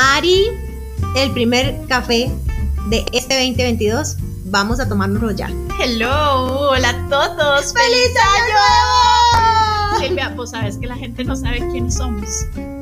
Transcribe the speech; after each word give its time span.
Mari, 0.00 0.46
el 1.14 1.30
primer 1.32 1.78
café 1.86 2.30
de 2.88 3.04
este 3.12 3.34
2022. 3.34 4.16
Vamos 4.46 4.80
a 4.80 4.88
tomárnoslo 4.88 5.30
ya. 5.32 5.52
Hello, 5.78 6.70
hola 6.70 6.88
a 6.88 7.08
todos. 7.10 7.74
¡Feliz 7.74 8.10
año 8.34 8.54
nuevo! 8.54 9.98
Silvia, 10.06 10.30
vos 10.34 10.52
sabes 10.52 10.78
que 10.78 10.86
la 10.86 10.96
gente 10.96 11.22
no 11.22 11.36
sabe 11.36 11.58
quiénes 11.70 11.96
somos. 11.96 12.30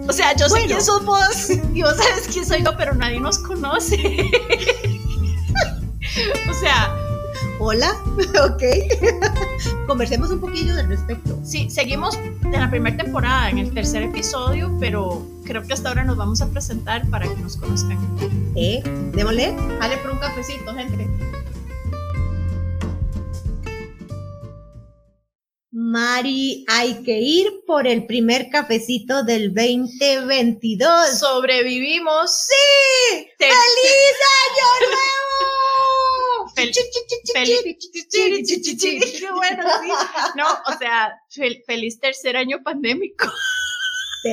O 0.09 0.12
sea, 0.12 0.33
yo 0.37 0.45
sé 0.46 0.51
Bueno. 0.51 0.66
quién 0.69 0.80
sos 0.80 1.05
vos 1.05 1.51
y 1.75 1.83
vos 1.83 1.96
sabes 1.96 2.29
quién 2.33 2.46
soy 2.46 2.62
yo, 2.62 2.77
pero 2.77 2.95
nadie 2.95 3.19
nos 3.19 3.41
conoce. 3.41 3.96
o 6.48 6.55
sea, 6.55 6.95
Hola, 7.61 7.96
ok. 8.45 8.62
Conversemos 9.88 10.30
un 10.30 10.38
poquillo 10.41 10.73
al 10.74 10.87
respecto. 10.87 11.37
sí, 11.43 11.69
seguimos 11.69 12.15
en 12.16 12.52
la 12.52 12.71
primera 12.71 12.96
temporada, 12.96 13.51
en 13.51 13.59
el 13.59 13.74
tercer 13.74 14.05
episodio, 14.05 14.71
pero 14.79 15.27
creo 15.48 15.62
que 15.66 15.73
hasta 15.73 15.88
ahora 15.88 16.05
nos 16.05 16.16
vamos 16.19 16.41
a 16.43 16.51
presentar 16.51 17.09
para 17.09 17.27
que 17.27 17.41
nos 17.41 17.57
conozcan. 17.57 17.98
¿Eh? 18.55 18.83
Démosle. 19.15 19.57
Dale 19.80 19.97
por 19.97 20.11
un 20.12 20.19
cafecito, 20.19 20.74
gente. 20.74 21.09
Mari, 25.71 26.65
hay 26.69 27.02
que 27.02 27.19
ir 27.21 27.62
por 27.66 27.87
el 27.87 28.07
primer 28.07 28.48
cafecito 28.51 29.23
del 29.23 29.55
2022. 29.55 31.19
Sobrevivimos. 31.19 32.30
¡Sí! 32.46 33.27
Te- 33.38 33.46
¡Feliz 33.46 34.16
año 34.49 34.66
nuevo! 34.88 36.52
Fel- 36.57 36.73
Fel-. 37.35 37.49
Qué 39.19 39.30
bueno, 39.33 39.62
sí. 39.83 39.88
No, 40.37 40.46
o 40.66 40.79
sea, 40.79 41.13
fel- 41.35 41.63
feliz 41.66 42.01
tercer 42.01 42.37
año 42.37 42.63
pandémico. 42.65 43.26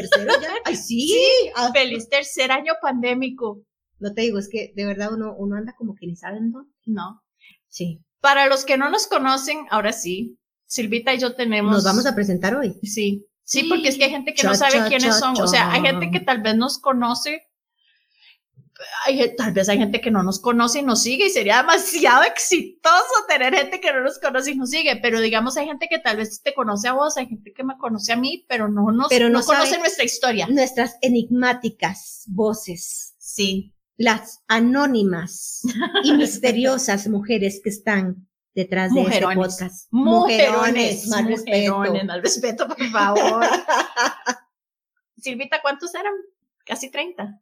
Tercero 0.01 0.33
ya. 0.41 0.49
Ay, 0.65 0.75
sí. 0.75 1.13
Ah, 1.55 1.71
Feliz 1.73 2.09
tercer 2.09 2.51
año 2.51 2.73
pandémico. 2.81 3.63
no 3.99 4.13
te 4.13 4.21
digo, 4.21 4.39
es 4.39 4.49
que 4.49 4.73
de 4.75 4.85
verdad 4.85 5.13
uno, 5.13 5.35
uno 5.37 5.55
anda 5.55 5.73
como 5.77 5.95
que 5.95 6.07
ni 6.07 6.15
saben 6.15 6.51
dónde. 6.51 6.71
No. 6.85 7.21
Sí. 7.67 8.01
Para 8.21 8.47
los 8.47 8.65
que 8.65 8.77
no 8.77 8.89
nos 8.89 9.07
conocen, 9.07 9.65
ahora 9.69 9.91
sí, 9.93 10.37
Silvita 10.65 11.13
y 11.13 11.19
yo 11.19 11.35
tenemos. 11.35 11.71
Nos 11.71 11.83
vamos 11.83 12.05
a 12.05 12.15
presentar 12.15 12.55
hoy. 12.55 12.73
Sí. 12.83 13.25
Sí, 13.43 13.65
porque 13.69 13.89
es 13.89 13.97
que 13.97 14.05
hay 14.05 14.09
gente 14.09 14.33
que 14.33 14.41
Cha, 14.41 14.49
no 14.49 14.55
sabe 14.55 14.73
cha, 14.73 14.87
quiénes 14.87 15.13
cha, 15.13 15.19
son. 15.19 15.39
O 15.39 15.47
sea, 15.47 15.71
hay 15.71 15.81
gente 15.81 16.09
que 16.09 16.19
tal 16.19 16.41
vez 16.41 16.55
nos 16.55 16.79
conoce. 16.79 17.43
Hay, 19.05 19.35
tal 19.37 19.53
vez 19.53 19.69
hay 19.69 19.77
gente 19.77 20.01
que 20.01 20.11
no 20.11 20.21
nos 20.21 20.39
conoce 20.39 20.79
y 20.79 20.83
nos 20.83 21.01
sigue 21.01 21.27
y 21.27 21.29
sería 21.29 21.57
demasiado 21.57 22.23
exitoso 22.27 23.13
tener 23.27 23.55
gente 23.55 23.79
que 23.79 23.93
no 23.93 24.01
nos 24.01 24.19
conoce 24.19 24.51
y 24.51 24.55
nos 24.57 24.69
sigue, 24.69 24.97
pero 24.97 25.21
digamos 25.21 25.55
hay 25.57 25.65
gente 25.65 25.87
que 25.89 25.99
tal 25.99 26.17
vez 26.17 26.41
te 26.41 26.53
conoce 26.53 26.89
a 26.89 26.93
vos, 26.93 27.15
hay 27.17 27.27
gente 27.27 27.53
que 27.53 27.63
me 27.63 27.77
conoce 27.77 28.11
a 28.11 28.17
mí, 28.17 28.45
pero 28.49 28.67
no 28.67 28.91
nos 28.91 29.07
Pero 29.07 29.29
no 29.29 29.39
no 29.39 29.45
conoce 29.45 29.77
nuestra 29.79 30.03
historia. 30.03 30.47
Nuestras 30.47 30.97
enigmáticas 31.01 32.23
voces, 32.27 33.15
Sí. 33.17 33.73
las 33.97 34.41
anónimas 34.47 35.61
y 36.03 36.11
misteriosas 36.17 37.07
mujeres 37.07 37.61
que 37.63 37.69
están 37.69 38.27
detrás 38.53 38.93
de 38.93 39.01
Mujerones. 39.01 39.47
este 39.53 39.63
podcast. 39.65 39.87
Mujerones, 39.91 41.07
más 41.07 41.25
respeto. 41.25 41.75
mujerones, 41.77 42.05
más 42.05 42.21
respeto, 42.21 42.67
por 42.67 42.89
favor. 42.89 43.45
Silvita, 45.17 45.61
¿cuántos 45.61 45.93
eran? 45.95 46.13
Casi 46.65 46.89
30. 46.91 47.41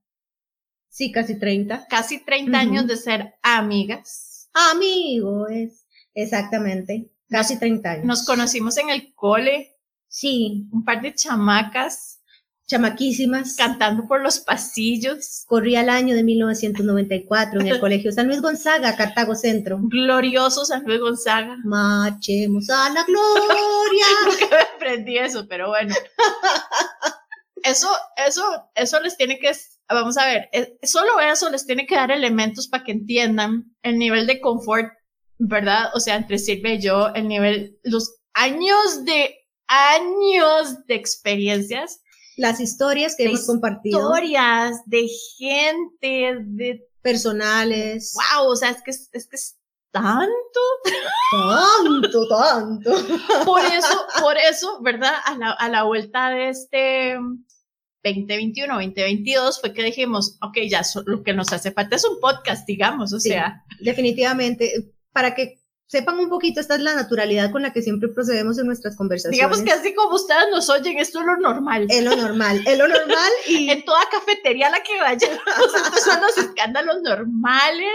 Sí, 0.96 1.12
casi 1.12 1.40
30. 1.40 1.88
Casi 1.90 2.24
30 2.24 2.52
Ujú. 2.52 2.56
años 2.70 2.86
de 2.88 2.98
ser 2.98 3.34
amigas. 3.42 4.48
Amigo, 4.54 5.48
es 5.48 5.88
exactamente. 6.14 7.10
Casi 7.28 7.58
30 7.58 7.90
años. 7.92 8.06
Nos 8.06 8.26
conocimos 8.28 8.78
en 8.78 8.92
el 8.92 9.12
cole, 9.16 9.72
Sí, 10.08 10.68
un 10.72 10.86
par 10.86 11.02
de 11.02 11.16
chamacas 11.16 12.20
chamaquísimas. 12.68 13.56
cantando 13.56 14.08
por 14.08 14.22
los 14.22 14.38
pasillos. 14.40 15.44
Corría 15.48 15.82
el 15.82 15.90
año 15.90 16.14
de 16.16 16.24
1994 16.24 17.60
en 17.62 17.68
el 17.70 17.80
Colegio 17.80 18.12
San 18.12 18.28
Luis 18.28 18.40
Gonzaga, 18.40 18.96
Cartago 18.96 19.34
Centro. 19.34 19.80
Glorioso 19.82 20.64
San 20.64 20.84
Luis 20.84 21.00
Gonzaga. 21.00 21.58
Marchemos 21.64 22.70
a 22.70 22.92
la 22.92 23.04
gloria. 23.04 24.06
Nunca 24.28 24.56
me 24.56 24.62
aprendí 24.76 25.18
eso, 25.18 25.48
pero 25.50 25.70
bueno. 25.70 25.96
Eso, 27.64 27.88
eso, 28.18 28.44
eso 28.76 29.00
les 29.00 29.16
tiene 29.16 29.40
que, 29.40 29.50
vamos 29.90 30.18
a 30.18 30.26
ver, 30.26 30.50
eh, 30.54 30.78
solo 30.84 31.20
eso 31.20 31.50
les 31.50 31.66
tiene 31.66 31.86
que 31.86 31.96
dar 31.96 32.12
elementos 32.12 32.68
para 32.68 32.84
que 32.84 32.92
entiendan 32.92 33.76
el 33.82 33.98
nivel 33.98 34.28
de 34.28 34.40
confort, 34.40 34.92
¿verdad? 35.38 35.92
O 35.94 36.00
sea, 36.00 36.16
entre 36.16 36.40
Silvia 36.40 36.76
y 36.76 36.82
yo, 36.82 37.10
el 37.14 37.28
nivel, 37.28 37.78
los 37.84 38.16
años 38.34 39.06
de, 39.06 39.36
años 39.68 40.86
de 40.88 40.96
experiencias, 40.96 42.02
Las 42.36 42.60
historias 42.60 43.16
que 43.16 43.26
hemos 43.26 43.46
compartido, 43.46 44.00
historias 44.00 44.78
de 44.86 45.08
gente, 45.38 46.38
de, 46.42 46.82
personales. 47.02 48.16
wow, 48.16 48.48
o 48.48 48.56
sea, 48.56 48.72
es 48.72 48.82
que 48.82 48.92
es, 48.92 49.10
es 49.12 49.28
que 49.28 49.36
es 49.36 49.58
tanto. 49.92 50.62
Tanto, 51.32 52.28
tanto. 52.30 52.92
Por 53.46 53.64
eso, 53.64 54.08
por 54.20 54.38
eso, 54.38 54.82
¿verdad? 54.82 55.14
A 55.26 55.38
la, 55.38 55.52
a 55.52 55.70
la 55.70 55.84
vuelta 55.84 56.30
de 56.30 56.50
este 56.50 57.18
2021, 58.04 58.74
2022 58.74 59.62
fue 59.62 59.74
que 59.74 59.84
dijimos, 59.84 60.38
ok, 60.42 60.58
ya 60.70 60.84
so- 60.84 61.04
lo 61.06 61.24
que 61.24 61.34
nos 61.34 61.54
hace 61.54 61.72
falta 61.72 61.96
es 61.96 62.06
un 62.06 62.20
podcast, 62.20 62.68
digamos, 62.68 63.14
o 63.14 63.20
Sí. 63.20 63.30
sea, 63.30 63.64
Definitivamente, 63.80 64.92
para 65.12 65.36
que 65.36 65.60
sepan 65.88 66.18
un 66.20 66.30
poquito, 66.30 66.60
esta 66.60 66.76
es 66.76 66.82
la 66.82 66.96
naturalidad 66.96 67.52
con 67.52 67.62
la 67.62 67.72
que 67.72 67.82
siempre 67.82 68.10
procedemos 68.10 68.58
en 68.58 68.66
nuestras 68.66 68.96
conversaciones. 68.96 69.38
digamos 69.38 69.62
que 69.62 69.72
así 69.72 69.94
como 69.94 70.16
ustedes 70.16 70.46
nos 70.52 70.70
oyen, 70.70 70.98
esto 71.00 71.20
es 71.20 71.26
lo 71.26 71.38
normal. 71.38 71.86
es 71.90 72.04
lo 72.04 72.16
normal, 72.16 72.62
es 72.66 72.78
lo 72.78 72.88
normal 72.88 73.32
y 73.48 73.70
En 73.72 73.86
toda 73.86 74.00
cafetería 74.12 74.68
a 74.68 74.72
la 74.72 74.82
que 74.84 75.00
vayamos, 75.00 75.42
estos 75.86 76.04
son 76.04 76.22
los 76.22 76.38
escándalos 76.38 77.02
normales. 77.04 77.92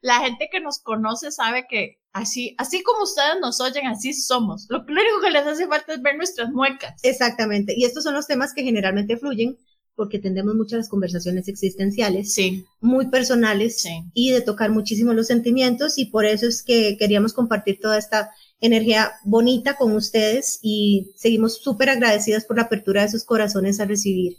La 0.00 0.20
gente 0.20 0.48
que 0.52 0.60
nos 0.60 0.78
conoce 0.80 1.30
sabe 1.32 1.66
que 1.68 1.98
así, 2.18 2.54
así 2.58 2.82
como 2.82 3.02
ustedes 3.02 3.40
nos 3.40 3.60
oyen, 3.60 3.86
así 3.86 4.12
somos. 4.12 4.66
Lo, 4.68 4.80
único 4.80 5.20
que 5.22 5.30
les 5.30 5.46
hace 5.46 5.66
falta 5.66 5.94
es 5.94 6.02
ver 6.02 6.16
nuestras 6.16 6.50
muecas. 6.50 6.94
exactamente. 7.02 7.74
Y 7.76 7.84
estos 7.84 8.04
son 8.04 8.14
los 8.14 8.26
temas 8.26 8.52
que 8.54 8.62
generalmente 8.62 9.16
fluyen 9.16 9.58
porque 9.94 10.20
tendemos 10.20 10.54
muchas 10.54 10.88
conversaciones 10.88 11.48
existenciales, 11.48 12.32
Sí, 12.32 12.64
muy 12.80 13.08
personales 13.08 13.80
sí. 13.80 14.04
y 14.14 14.30
de 14.30 14.42
tocar 14.42 14.70
muchísimo 14.70 15.12
los 15.12 15.26
sentimientos 15.26 15.98
y 15.98 16.04
por 16.04 16.24
eso 16.24 16.46
es 16.46 16.62
que 16.62 16.96
queríamos 16.96 17.32
compartir 17.32 17.80
toda 17.80 17.98
esta 17.98 18.30
energía 18.60 19.10
bonita 19.24 19.74
con 19.74 19.96
ustedes 19.96 20.60
y 20.62 21.10
seguimos 21.16 21.60
súper 21.60 21.90
agradecidas 21.90 22.44
por 22.44 22.58
la 22.58 22.64
apertura 22.64 23.02
de 23.02 23.10
sus 23.10 23.24
corazones 23.24 23.80
a 23.80 23.86
recibir. 23.86 24.36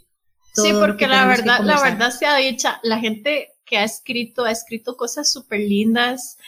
todo 0.54 0.64
Sí, 0.64 0.72
porque 0.72 1.04
que 1.04 1.08
la 1.08 1.26
verdad, 1.26 1.60
la 1.62 1.82
verdad 1.82 2.10
sea 2.10 2.36
dicha, 2.36 2.80
la 2.82 2.98
gente 2.98 3.48
que 3.66 3.76
ha 3.76 3.84
escrito, 3.84 4.44
ha 4.44 4.50
escrito 4.50 4.96
cosas 4.96 5.30
súper 5.30 5.60
lindas, 5.60 6.38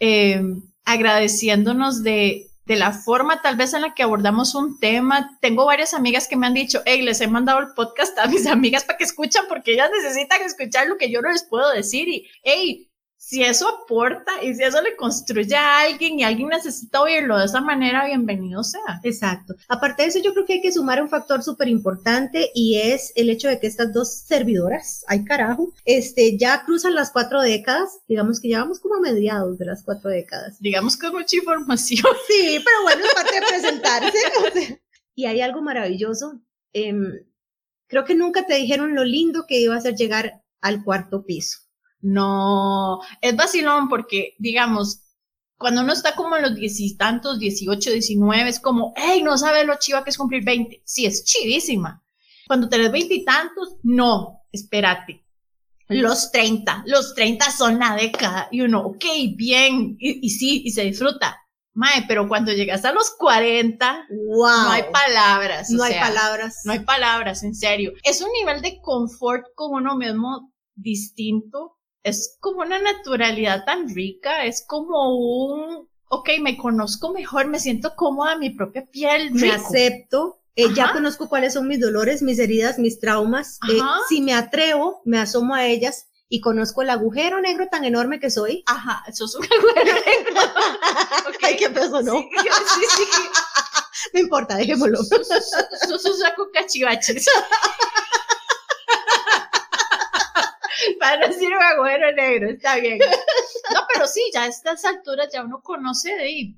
eh, 0.00 0.42
agradeciéndonos 0.84 2.02
de, 2.02 2.48
de 2.68 2.76
la 2.76 2.92
forma 2.92 3.40
tal 3.40 3.56
vez 3.56 3.72
en 3.72 3.80
la 3.80 3.94
que 3.94 4.02
abordamos 4.02 4.54
un 4.54 4.78
tema. 4.78 5.38
Tengo 5.40 5.64
varias 5.64 5.94
amigas 5.94 6.28
que 6.28 6.36
me 6.36 6.46
han 6.46 6.54
dicho, 6.54 6.82
hey, 6.84 7.02
les 7.02 7.20
he 7.20 7.26
mandado 7.26 7.60
el 7.60 7.74
podcast 7.74 8.16
a 8.18 8.26
mis 8.26 8.46
amigas 8.48 8.84
para 8.84 8.98
que 8.98 9.04
escuchan 9.04 9.46
porque 9.48 9.72
ellas 9.72 9.90
necesitan 9.90 10.42
escuchar 10.42 10.86
lo 10.86 10.98
que 10.98 11.10
yo 11.10 11.22
no 11.22 11.30
les 11.32 11.44
puedo 11.44 11.70
decir 11.72 12.08
y, 12.08 12.28
hey, 12.42 12.90
si 13.28 13.42
eso 13.42 13.68
aporta 13.68 14.42
y 14.42 14.54
si 14.54 14.62
eso 14.62 14.80
le 14.80 14.96
construye 14.96 15.54
a 15.54 15.80
alguien 15.80 16.18
y 16.18 16.24
alguien 16.24 16.48
necesita 16.48 17.02
oírlo 17.02 17.36
de 17.36 17.44
esa 17.44 17.60
manera, 17.60 18.06
bienvenido 18.06 18.64
sea. 18.64 19.00
Exacto. 19.02 19.54
Aparte 19.68 20.02
de 20.02 20.08
eso, 20.08 20.18
yo 20.24 20.32
creo 20.32 20.46
que 20.46 20.54
hay 20.54 20.60
que 20.62 20.72
sumar 20.72 21.02
un 21.02 21.10
factor 21.10 21.42
súper 21.42 21.68
importante 21.68 22.50
y 22.54 22.78
es 22.78 23.12
el 23.16 23.28
hecho 23.28 23.48
de 23.48 23.60
que 23.60 23.66
estas 23.66 23.92
dos 23.92 24.20
servidoras, 24.20 25.04
ay 25.08 25.26
carajo, 25.26 25.74
este, 25.84 26.38
ya 26.38 26.64
cruzan 26.64 26.94
las 26.94 27.10
cuatro 27.10 27.42
décadas, 27.42 27.98
digamos 28.08 28.40
que 28.40 28.48
ya 28.48 28.60
vamos 28.60 28.80
como 28.80 28.94
a 28.94 29.00
mediados 29.00 29.58
de 29.58 29.66
las 29.66 29.82
cuatro 29.82 30.08
décadas. 30.08 30.58
Digamos 30.58 30.96
con 30.96 31.12
mucha 31.12 31.36
información. 31.36 32.06
Sí, 32.28 32.58
pero 32.64 32.82
bueno, 32.82 33.04
es 33.04 33.14
parte 33.14 33.34
de 33.34 33.46
presentarse. 33.46 34.18
o 34.38 34.52
sea. 34.52 34.78
y 35.14 35.26
hay 35.26 35.42
algo 35.42 35.60
maravilloso. 35.60 36.40
em, 36.72 37.26
creo 37.88 38.04
que 38.06 38.14
nunca 38.14 38.46
te 38.46 38.54
dijeron 38.54 38.94
lo 38.94 39.04
lindo 39.04 39.44
que 39.46 39.60
iba 39.60 39.76
a 39.76 39.80
ser 39.80 39.96
llegar 39.96 40.42
al 40.62 40.82
cuarto 40.82 41.26
piso. 41.26 41.67
No, 42.00 43.00
es 43.20 43.34
vacilón 43.36 43.88
porque, 43.88 44.34
digamos, 44.38 45.00
cuando 45.56 45.80
uno 45.82 45.92
está 45.92 46.14
como 46.14 46.36
en 46.36 46.42
los 46.42 46.54
diez 46.54 46.78
y 46.78 46.96
tantos, 46.96 47.38
18, 47.38 47.90
19, 47.90 48.48
es 48.48 48.60
como, 48.60 48.92
hey, 48.96 49.22
no 49.24 49.36
sabe 49.36 49.64
lo 49.64 49.76
chiva 49.78 50.04
que 50.04 50.10
es 50.10 50.18
cumplir 50.18 50.44
20. 50.44 50.82
Sí, 50.84 51.06
es 51.06 51.24
chivísima. 51.24 52.02
Cuando 52.46 52.68
tenés 52.68 52.92
20 52.92 53.14
y 53.14 53.24
tantos, 53.24 53.76
no, 53.82 54.42
espérate. 54.52 55.24
Los 55.88 56.30
30, 56.30 56.84
los 56.86 57.14
30 57.14 57.50
son 57.50 57.78
la 57.78 57.96
década. 57.96 58.48
Y 58.52 58.60
uno, 58.60 58.80
ok, 58.82 59.04
bien, 59.36 59.96
y, 59.98 60.24
y 60.26 60.30
sí, 60.30 60.62
y 60.64 60.70
se 60.70 60.84
disfruta. 60.84 61.40
Mae, 61.74 62.04
pero 62.06 62.28
cuando 62.28 62.52
llegas 62.52 62.84
a 62.84 62.92
los 62.92 63.10
40, 63.18 64.06
¡Wow! 64.10 64.38
no 64.64 64.70
hay 64.70 64.82
palabras. 64.92 65.70
o 65.70 65.76
No 65.76 65.84
hay 65.84 65.92
sea, 65.94 66.02
palabras. 66.08 66.60
no 66.64 66.72
hay 66.72 66.80
palabras, 66.80 67.42
en 67.42 67.54
serio. 67.54 67.92
Es 68.04 68.20
un 68.20 68.30
nivel 68.32 68.60
de 68.62 68.80
confort 68.80 69.46
con 69.54 69.72
uno 69.72 69.96
mismo 69.96 70.52
distinto. 70.74 71.77
Es 72.02 72.36
como 72.40 72.60
una 72.60 72.78
naturalidad 72.78 73.64
tan 73.64 73.92
rica. 73.94 74.44
Es 74.44 74.64
como 74.66 75.16
un, 75.18 75.88
ok, 76.08 76.30
me 76.40 76.56
conozco 76.56 77.12
mejor, 77.12 77.46
me 77.48 77.60
siento 77.60 77.94
cómoda 77.96 78.34
en 78.34 78.40
mi 78.40 78.50
propia 78.50 78.86
piel. 78.86 79.32
me 79.32 79.50
acepto, 79.52 80.40
Eh, 80.54 80.74
ya 80.74 80.92
conozco 80.92 81.28
cuáles 81.28 81.52
son 81.54 81.68
mis 81.68 81.80
dolores, 81.80 82.20
mis 82.22 82.38
heridas, 82.40 82.78
mis 82.78 82.98
traumas. 82.98 83.58
Eh, 83.70 83.78
si 84.08 84.20
me 84.22 84.34
atrevo, 84.34 85.02
me 85.04 85.18
asomo 85.20 85.54
a 85.54 85.66
ellas 85.66 86.06
y 86.28 86.40
conozco 86.40 86.82
el 86.82 86.90
agujero 86.90 87.40
negro 87.40 87.68
tan 87.70 87.84
enorme 87.84 88.18
que 88.20 88.28
soy. 88.30 88.62
Ajá, 88.66 89.04
eso 89.06 89.24
es 89.26 89.34
un 89.36 89.44
agujero 89.58 89.94
negro. 90.04 90.40
okay. 91.28 91.50
Ay, 91.50 91.56
qué 91.58 91.70
peso, 91.70 92.02
¿no? 92.02 92.12
Sí, 92.18 92.28
sí, 92.74 92.84
sí. 92.96 93.04
no 94.14 94.20
importa, 94.20 94.56
dejémoslo. 94.56 94.98
Sos 95.04 96.04
un 96.04 96.16
saco 96.18 96.48
cachivaches. 96.52 97.26
Para 101.08 101.28
decir 101.28 101.48
un 101.48 101.62
agujero 101.62 102.12
negro, 102.12 102.50
está 102.50 102.76
bien. 102.76 102.98
No, 103.74 103.80
pero 103.92 104.06
sí, 104.06 104.22
ya 104.32 104.44
a 104.44 104.46
estas 104.46 104.82
alturas 104.86 105.28
ya 105.30 105.44
uno 105.44 105.60
conoce 105.60 106.14
de 106.14 106.54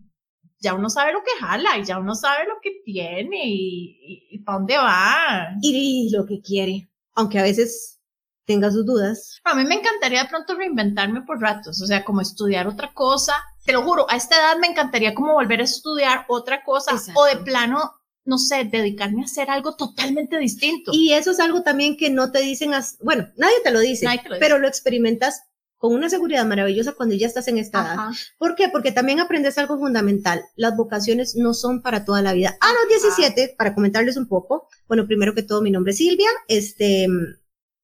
ya 0.61 0.75
uno 0.75 0.88
sabe 0.88 1.12
lo 1.12 1.25
que 1.25 1.41
jala 1.41 1.76
y 1.76 1.85
ya 1.85 1.99
uno 1.99 2.14
sabe 2.14 2.47
lo 2.47 2.61
que 2.62 2.82
tiene 2.85 3.43
y, 3.47 4.29
y, 4.31 4.38
para 4.44 4.58
dónde 4.58 4.76
va. 4.76 5.49
Y 5.61 6.11
lo 6.12 6.25
que 6.26 6.41
quiere, 6.41 6.88
aunque 7.14 7.41
a 7.41 7.43
veces 7.43 8.00
tenga 8.44 8.70
sus 8.70 8.85
dudas. 8.85 9.41
A 9.44 9.55
mí 9.55 9.64
me 9.64 9.76
encantaría 9.76 10.23
de 10.23 10.29
pronto 10.29 10.55
reinventarme 10.55 11.23
por 11.23 11.41
ratos, 11.41 11.81
o 11.81 11.87
sea, 11.87 12.05
como 12.05 12.20
estudiar 12.20 12.67
otra 12.67 12.93
cosa. 12.93 13.35
Te 13.64 13.73
lo 13.73 13.82
juro, 13.82 14.06
a 14.11 14.17
esta 14.17 14.37
edad 14.37 14.58
me 14.58 14.67
encantaría 14.67 15.14
como 15.14 15.35
volver 15.35 15.61
a 15.61 15.64
estudiar 15.64 16.26
otra 16.29 16.62
cosa 16.62 16.93
o 17.14 17.25
de 17.25 17.37
plano 17.38 17.93
no 18.25 18.38
sé, 18.38 18.64
dedicarme 18.64 19.22
a 19.22 19.25
hacer 19.25 19.50
algo 19.50 19.76
totalmente 19.76 20.38
distinto. 20.38 20.93
Y 20.94 21.12
eso 21.12 21.31
es 21.31 21.40
algo 21.40 21.62
también 21.62 21.96
que 21.96 22.11
no 22.11 22.31
te 22.31 22.40
dicen, 22.40 22.72
bueno, 23.02 23.28
nadie 23.37 23.56
te 23.64 23.70
lo 23.70 23.81
dice, 23.81 24.06
pero 24.38 24.58
lo 24.58 24.69
experimentas 24.69 25.43
con 25.81 25.94
una 25.94 26.11
seguridad 26.11 26.44
maravillosa 26.44 26.93
cuando 26.93 27.14
ya 27.14 27.26
estás 27.26 27.49
en 27.49 27.56
esta 27.56 27.81
edad. 27.81 27.96
¿Por 28.37 28.55
qué? 28.55 28.69
Porque 28.69 28.93
también 28.93 29.19
aprendes 29.19 29.56
algo 29.56 29.78
fundamental. 29.78 30.44
Las 30.55 30.76
vocaciones 30.76 31.37
no 31.37 31.55
son 31.55 31.81
para 31.81 32.05
toda 32.05 32.20
la 32.20 32.34
vida. 32.34 32.55
A 32.61 32.72
los 32.75 33.02
17, 33.02 33.55
para 33.56 33.75
comentarles 33.75 34.19
un 34.19 34.28
poco, 34.28 34.69
bueno, 34.88 35.06
primero 35.06 35.34
que 35.34 35.43
todo, 35.43 35.62
mi 35.62 35.70
nombre 35.70 35.93
es 35.93 35.99
Silvia, 35.99 36.28
este, 36.49 37.08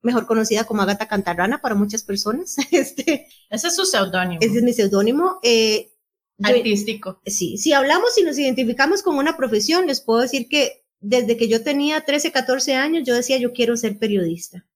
mejor 0.02 0.26
conocida 0.26 0.64
como 0.64 0.82
Agata 0.82 1.08
Cantarrana 1.08 1.62
para 1.62 1.74
muchas 1.74 2.02
personas. 2.02 2.56
Este, 2.70 3.28
ese 3.48 3.68
es 3.68 3.74
su 3.74 3.86
seudónimo. 3.86 4.40
Ese 4.42 4.58
es 4.58 4.62
mi 4.62 4.74
seudónimo. 4.74 5.38
Eh, 5.42 5.95
Artístico. 6.42 7.20
sí, 7.24 7.56
si 7.56 7.72
hablamos 7.72 8.16
y 8.18 8.22
nos 8.22 8.38
identificamos 8.38 9.02
con 9.02 9.16
una 9.16 9.36
profesión, 9.36 9.86
les 9.86 10.00
puedo 10.00 10.20
decir 10.20 10.48
que 10.48 10.84
desde 11.00 11.36
que 11.36 11.48
yo 11.48 11.62
tenía 11.62 12.02
13, 12.02 12.32
14 12.32 12.74
años, 12.74 13.04
yo 13.06 13.14
decía, 13.14 13.38
yo 13.38 13.52
quiero 13.52 13.76
ser 13.76 13.98
periodista. 13.98 14.66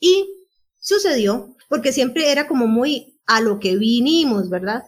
Y 0.00 0.26
sucedió, 0.80 1.56
porque 1.68 1.92
siempre 1.92 2.30
era 2.30 2.46
como 2.46 2.66
muy 2.66 3.20
a 3.26 3.40
lo 3.40 3.58
que 3.60 3.76
vinimos, 3.76 4.48
¿verdad? 4.48 4.84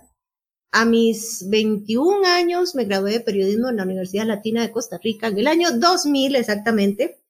A 0.73 0.85
mis 0.85 1.49
21 1.49 2.27
años 2.27 2.75
me 2.75 2.85
gradué 2.85 3.13
de 3.13 3.21
periodismo 3.21 3.69
en 3.69 3.77
la 3.77 3.85
Universidad 3.85 4.27
Latina 4.27 4.63
de 4.63 4.71
Costa 4.71 4.99
Rica, 5.03 5.29
en 5.29 5.39
el 5.39 5.47
año 5.47 5.71
2000 5.73 6.37
exactamente, 6.37 7.21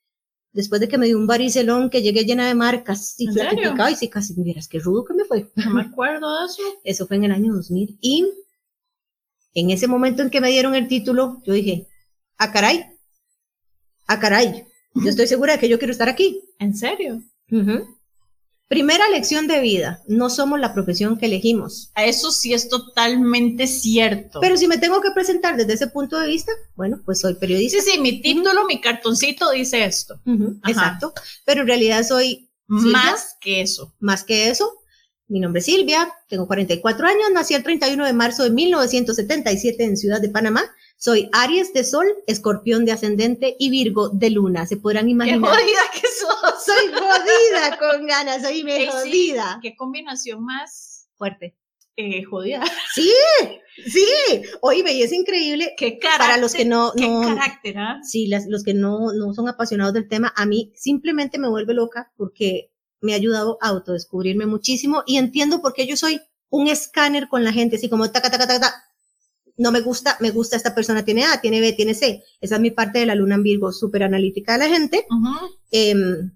después 0.52 0.80
de 0.80 0.88
que 0.88 0.98
me 0.98 1.06
dio 1.06 1.18
un 1.18 1.26
baricelón 1.26 1.90
que 1.90 2.02
llegué 2.02 2.24
llena 2.24 2.46
de 2.46 2.54
marcas 2.54 3.14
y 3.18 3.28
y 3.90 3.96
sí, 3.96 4.08
casi 4.08 4.34
miras 4.34 4.68
qué 4.68 4.78
rudo 4.78 5.04
que 5.04 5.14
me 5.14 5.24
fue. 5.24 5.50
No 5.56 5.74
me 5.74 5.82
acuerdo 5.82 6.40
de 6.40 6.46
eso. 6.46 6.62
Eso 6.84 7.06
fue 7.06 7.16
en 7.16 7.24
el 7.24 7.32
año 7.32 7.54
2000 7.54 7.98
y 8.00 8.26
en 9.54 9.70
ese 9.70 9.86
momento 9.86 10.22
en 10.22 10.30
que 10.30 10.40
me 10.40 10.50
dieron 10.50 10.74
el 10.74 10.88
título, 10.88 11.42
yo 11.44 11.52
dije, 11.52 11.88
a 12.38 12.44
ah, 12.44 12.52
caray, 12.52 12.78
a 14.06 14.14
ah, 14.14 14.20
caray, 14.20 14.64
yo 14.94 15.10
estoy 15.10 15.26
segura 15.26 15.54
de 15.54 15.58
que 15.58 15.68
yo 15.68 15.78
quiero 15.78 15.92
estar 15.92 16.08
aquí. 16.08 16.40
¿En 16.58 16.76
serio? 16.76 17.22
Primera 18.68 19.08
lección 19.08 19.48
de 19.48 19.60
vida, 19.60 20.00
no 20.06 20.30
somos 20.30 20.60
la 20.60 20.72
profesión 20.72 21.18
que 21.18 21.26
elegimos. 21.26 21.90
Eso 21.96 22.30
sí 22.30 22.54
es 22.54 22.68
totalmente 22.68 23.66
cierto. 23.66 24.40
Pero 24.40 24.56
si 24.56 24.68
me 24.68 24.78
tengo 24.78 25.00
que 25.00 25.10
presentar 25.10 25.56
desde 25.56 25.72
ese 25.72 25.88
punto 25.88 26.18
de 26.18 26.28
vista, 26.28 26.52
bueno, 26.76 27.00
pues 27.04 27.20
soy 27.20 27.34
periodista. 27.34 27.82
Sí, 27.82 27.92
sí, 27.92 28.00
mi 28.00 28.22
título, 28.22 28.66
mi 28.66 28.80
cartoncito 28.80 29.50
dice 29.50 29.84
esto. 29.84 30.20
Exacto. 30.66 31.12
Pero 31.44 31.62
en 31.62 31.66
realidad 31.66 32.04
soy... 32.06 32.46
Más 32.68 33.36
que 33.40 33.62
eso. 33.62 33.92
Más 33.98 34.22
que 34.22 34.48
eso. 34.48 34.70
Mi 35.30 35.38
nombre 35.38 35.60
es 35.60 35.66
Silvia, 35.66 36.12
tengo 36.26 36.48
44 36.48 37.06
años, 37.06 37.30
nací 37.32 37.54
el 37.54 37.62
31 37.62 38.04
de 38.04 38.12
marzo 38.12 38.42
de 38.42 38.50
1977 38.50 39.84
en 39.84 39.96
Ciudad 39.96 40.20
de 40.20 40.28
Panamá. 40.28 40.62
Soy 40.96 41.30
Aries 41.32 41.72
de 41.72 41.84
Sol, 41.84 42.04
Escorpión 42.26 42.84
de 42.84 42.90
Ascendente 42.90 43.54
y 43.56 43.70
Virgo 43.70 44.08
de 44.08 44.30
Luna. 44.30 44.66
Se 44.66 44.76
podrán 44.76 45.08
imaginar. 45.08 45.40
¡Qué 45.40 45.46
jodida 45.46 45.80
que 45.92 46.08
sos! 46.08 46.64
Soy 46.64 46.88
jodida 46.88 47.78
con 47.78 48.06
ganas, 48.06 48.42
soy 48.42 48.64
me 48.64 48.88
jodida. 48.88 49.60
¿Qué 49.62 49.76
combinación 49.76 50.44
más 50.44 51.08
fuerte? 51.16 51.56
Eh, 51.94 52.24
jodida. 52.24 52.64
Sí, 52.92 53.12
sí. 53.86 54.42
Oye, 54.62 54.82
y 54.92 55.02
es 55.04 55.12
increíble. 55.12 55.74
Qué 55.76 56.00
carácter, 56.00 56.26
para 56.26 56.38
los 56.38 56.54
que 56.54 56.64
no, 56.64 56.92
qué 56.96 57.06
carácter, 57.06 57.78
¿ah? 57.78 58.00
Sí, 58.02 58.28
los 58.48 58.64
que 58.64 58.74
no, 58.74 59.12
no 59.12 59.32
son 59.32 59.48
apasionados 59.48 59.94
del 59.94 60.08
tema, 60.08 60.32
a 60.34 60.44
mí 60.44 60.72
simplemente 60.74 61.38
me 61.38 61.48
vuelve 61.48 61.72
loca 61.72 62.10
porque 62.16 62.72
me 63.00 63.12
ha 63.12 63.16
ayudado 63.16 63.58
a 63.60 63.68
autodescubrirme 63.68 64.46
muchísimo 64.46 65.02
y 65.06 65.16
entiendo 65.16 65.60
por 65.60 65.72
qué 65.72 65.86
yo 65.86 65.96
soy 65.96 66.20
un 66.50 66.68
escáner 66.68 67.28
con 67.28 67.44
la 67.44 67.52
gente, 67.52 67.76
así 67.76 67.88
como 67.88 68.10
taca, 68.10 68.30
taca, 68.30 68.46
taca, 68.46 68.60
taca. 68.60 68.84
No 69.56 69.72
me 69.72 69.80
gusta, 69.80 70.16
me 70.20 70.30
gusta 70.30 70.56
esta 70.56 70.74
persona, 70.74 71.04
tiene 71.04 71.24
A, 71.24 71.40
tiene 71.40 71.60
B, 71.60 71.72
tiene 71.72 71.94
C. 71.94 72.22
Esa 72.40 72.54
es 72.56 72.60
mi 72.60 72.70
parte 72.70 72.98
de 72.98 73.06
la 73.06 73.14
luna 73.14 73.34
en 73.34 73.42
Virgo, 73.42 73.72
súper 73.72 74.02
analítica 74.02 74.54
de 74.54 74.58
la 74.58 74.68
gente. 74.68 75.06
Em, 75.70 76.32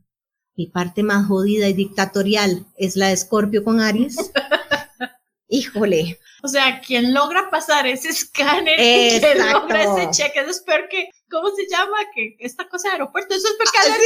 mi 0.56 0.66
parte 0.66 1.02
más 1.02 1.26
jodida 1.26 1.68
y 1.68 1.72
dictatorial 1.72 2.66
es 2.76 2.96
la 2.96 3.08
de 3.08 3.14
Escorpio 3.14 3.64
con 3.64 3.80
Aries. 3.80 4.16
Híjole. 5.48 6.18
O 6.42 6.48
sea, 6.48 6.80
quien 6.80 7.14
logra 7.14 7.48
pasar 7.50 7.86
ese 7.86 8.10
escáner, 8.10 8.76
quien 8.76 9.52
logra 9.52 9.82
ese 9.82 10.10
cheque, 10.10 10.40
es 10.40 10.60
peor 10.60 10.88
que 10.90 11.08
¿cómo 11.34 11.54
se 11.54 11.66
llama? 11.68 11.96
Que 12.14 12.36
esta 12.38 12.68
cosa 12.68 12.88
de 12.88 12.92
aeropuerto, 12.92 13.34
eso 13.34 13.48
es 13.48 13.54
porque 13.58 13.76
ah, 13.78 13.96
Sí, 13.96 14.02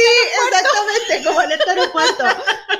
exactamente, 0.47 1.27
como 1.27 1.41
el 1.41 1.51
aeropuerto. 1.51 2.23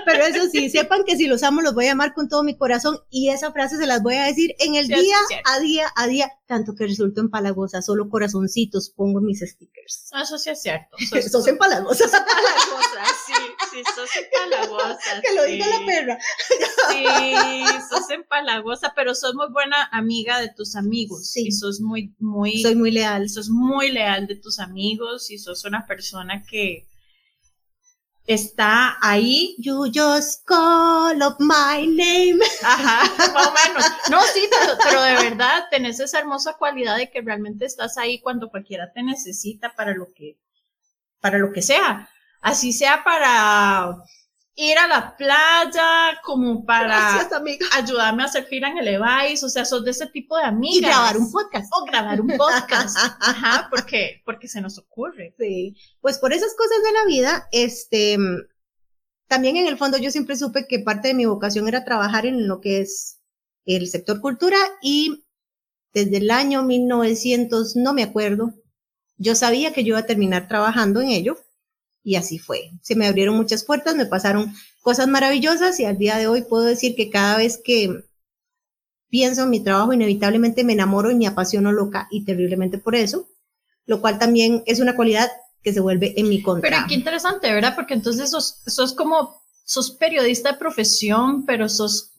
Pero 0.06 0.26
eso 0.26 0.50
sí, 0.52 0.70
sepan 0.70 1.04
que 1.06 1.16
si 1.16 1.28
los 1.28 1.44
amo 1.44 1.62
los 1.62 1.76
voy 1.76 1.86
a 1.86 1.92
amar 1.92 2.14
con 2.14 2.28
todo 2.28 2.44
mi 2.44 2.58
corazón 2.58 3.00
y 3.12 3.30
esa 3.30 3.52
frase 3.52 3.78
se 3.78 3.86
las 3.86 4.02
voy 4.02 4.16
a 4.16 4.24
decir 4.24 4.56
en 4.60 4.76
el 4.76 4.88
día 4.88 5.18
a 5.46 5.60
día 5.60 5.88
a 5.96 6.08
día, 6.08 6.32
tanto 6.50 6.74
que 6.74 6.88
resulto 6.88 7.22
empalagosa, 7.22 7.84
solo 7.84 8.10
corazoncitos 8.10 8.90
pongo 8.90 9.22
mis 9.22 9.40
stickers. 9.40 10.10
Ah, 10.14 10.24
eso 10.24 10.40
sí 10.40 10.50
es 10.50 10.60
cierto. 10.60 10.98
Sos, 11.10 11.26
sos 11.32 11.48
empalagosa. 11.48 12.06
Sos 12.06 12.14
empalagosa, 12.20 13.06
sí, 13.28 13.34
sí, 13.72 13.84
sos 13.96 14.10
empalagosa. 14.16 15.22
Que 15.22 15.36
lo 15.36 15.44
diga 15.44 15.68
la 15.68 15.86
perra. 15.86 16.18
Sí, 16.90 17.06
sos 17.88 18.10
empalagosa, 18.10 18.94
pero 18.96 19.14
sos 19.14 19.36
muy 19.36 19.46
buena 19.52 19.90
amiga 19.92 20.40
de 20.40 20.50
tus 20.52 20.76
amigos. 20.76 21.30
Sí. 21.30 21.50
Y 21.50 21.52
sos 21.52 21.82
muy, 21.82 22.16
muy. 22.18 22.64
Soy 22.64 22.74
muy 22.74 22.90
leal. 22.90 23.30
Sos 23.30 23.50
muy 23.50 23.92
leal 23.92 24.26
de 24.26 24.36
tus 24.36 24.58
amigos 24.58 25.30
y 25.30 25.38
sos 25.38 25.66
una 25.66 25.86
persona 25.86 26.42
que 26.50 26.89
está 28.30 28.98
ahí. 29.02 29.56
You 29.58 29.86
just 29.92 30.46
call 30.46 31.22
up 31.24 31.38
my 31.40 31.88
name. 31.88 32.40
Ajá, 32.64 33.12
más 33.34 33.48
o 33.48 33.54
menos. 33.54 33.86
No, 34.12 34.22
sí, 34.22 34.48
pero, 34.84 35.02
de 35.02 35.30
verdad 35.30 35.64
tenés 35.72 36.00
esa 36.00 36.20
hermosa 36.20 36.54
cualidad 36.54 36.98
de 36.98 37.10
que 37.10 37.22
realmente 37.22 37.66
estás 37.66 37.98
ahí 37.98 38.22
cuando 38.22 38.50
cualquiera 38.50 38.92
te 38.94 39.02
necesita 39.02 39.74
para 39.76 39.94
lo 39.94 40.14
que, 40.14 40.38
para 41.20 41.40
lo 41.40 41.52
que 41.52 41.64
sea. 41.64 42.08
Así 42.42 42.72
sea 42.72 43.04
para 43.04 43.96
ir 44.60 44.78
a 44.78 44.88
la 44.88 45.16
playa 45.16 46.20
como 46.22 46.66
para 46.66 47.18
ayudarme 47.72 48.24
a 48.24 48.26
hacer 48.26 48.44
fila 48.44 48.70
en 48.70 48.78
el 48.80 48.90
Evice, 48.90 49.46
o 49.46 49.50
sea, 49.50 49.64
sos 49.64 49.86
de 49.86 49.92
ese 49.92 50.08
tipo 50.08 50.38
de 50.38 50.44
amigas. 50.44 50.78
Y 50.78 50.82
grabar 50.82 51.18
un 51.18 51.32
podcast. 51.32 51.72
O 51.74 51.86
grabar 51.86 52.20
un 52.20 52.28
podcast. 52.36 52.98
Ajá, 53.22 53.68
porque, 53.70 54.22
porque 54.26 54.50
se 54.50 54.60
nos 54.60 54.78
ocurre. 54.78 55.34
Sí. 55.40 55.78
Pues 56.02 56.18
por 56.18 56.34
esas 56.34 56.54
cosas 56.56 56.84
de 56.84 56.92
la 56.92 57.06
vida, 57.06 57.48
este, 57.54 58.18
también 59.30 59.56
en 59.56 59.68
el 59.68 59.78
fondo 59.78 59.98
yo 59.98 60.12
siempre 60.12 60.36
supe 60.36 60.68
que 60.68 60.80
parte 60.80 61.08
de 61.08 61.14
mi 61.14 61.26
vocación 61.26 61.70
era 61.70 61.86
trabajar 61.86 62.26
en 62.26 62.46
lo 62.50 62.60
que 62.60 62.82
es 62.82 63.22
el 63.66 63.88
sector 63.88 64.20
cultura 64.20 64.58
y 64.82 65.24
desde 65.94 66.18
el 66.18 66.32
año 66.32 66.64
1900, 66.64 67.78
no 67.78 67.94
me 67.94 68.04
acuerdo, 68.04 68.54
yo 69.18 69.36
sabía 69.36 69.72
que 69.72 69.86
yo 69.86 69.90
iba 69.90 70.00
a 70.00 70.06
terminar 70.06 70.50
trabajando 70.50 71.00
en 71.00 71.10
ello 71.10 71.38
y 72.10 72.16
así 72.16 72.40
fue. 72.40 72.72
Se 72.82 72.96
me 72.96 73.06
abrieron 73.06 73.36
muchas 73.36 73.64
puertas, 73.64 73.96
me 73.96 74.08
pasaron 74.08 74.52
cosas 74.82 75.08
maravillosas 75.08 75.80
y 75.80 75.86
al 75.86 76.00
día 76.00 76.18
de 76.18 76.26
hoy 76.26 76.42
puedo 76.42 76.64
decir 76.64 76.96
que 76.96 77.12
cada 77.12 77.38
vez 77.38 77.62
que 77.64 78.04
pienso 79.10 79.44
en 79.44 79.52
mi 79.52 79.60
trabajo 79.60 79.94
inevitablemente 79.94 80.64
me 80.64 80.74
enamoro 80.74 81.12
y 81.12 81.16
me 81.16 81.28
apasiono 81.28 81.72
loca 81.72 82.08
y 82.10 82.26
terriblemente 82.26 82.80
por 82.80 82.96
eso, 82.96 83.28
lo 83.86 84.02
cual 84.02 84.18
también 84.18 84.64
es 84.66 84.80
una 84.80 84.96
cualidad 84.96 85.30
que 85.62 85.72
se 85.72 85.82
vuelve 85.82 86.20
en 86.20 86.30
mi 86.30 86.42
contra. 86.42 86.68
Pero 86.68 86.88
qué 86.88 86.96
interesante, 86.96 87.54
¿verdad? 87.54 87.76
Porque 87.76 87.94
entonces 87.94 88.32
sos, 88.32 88.56
sos 88.66 88.94
como, 88.94 89.44
sos 89.64 89.92
periodista 89.92 90.54
de 90.54 90.58
profesión, 90.58 91.46
pero 91.46 91.70
sos, 91.70 92.14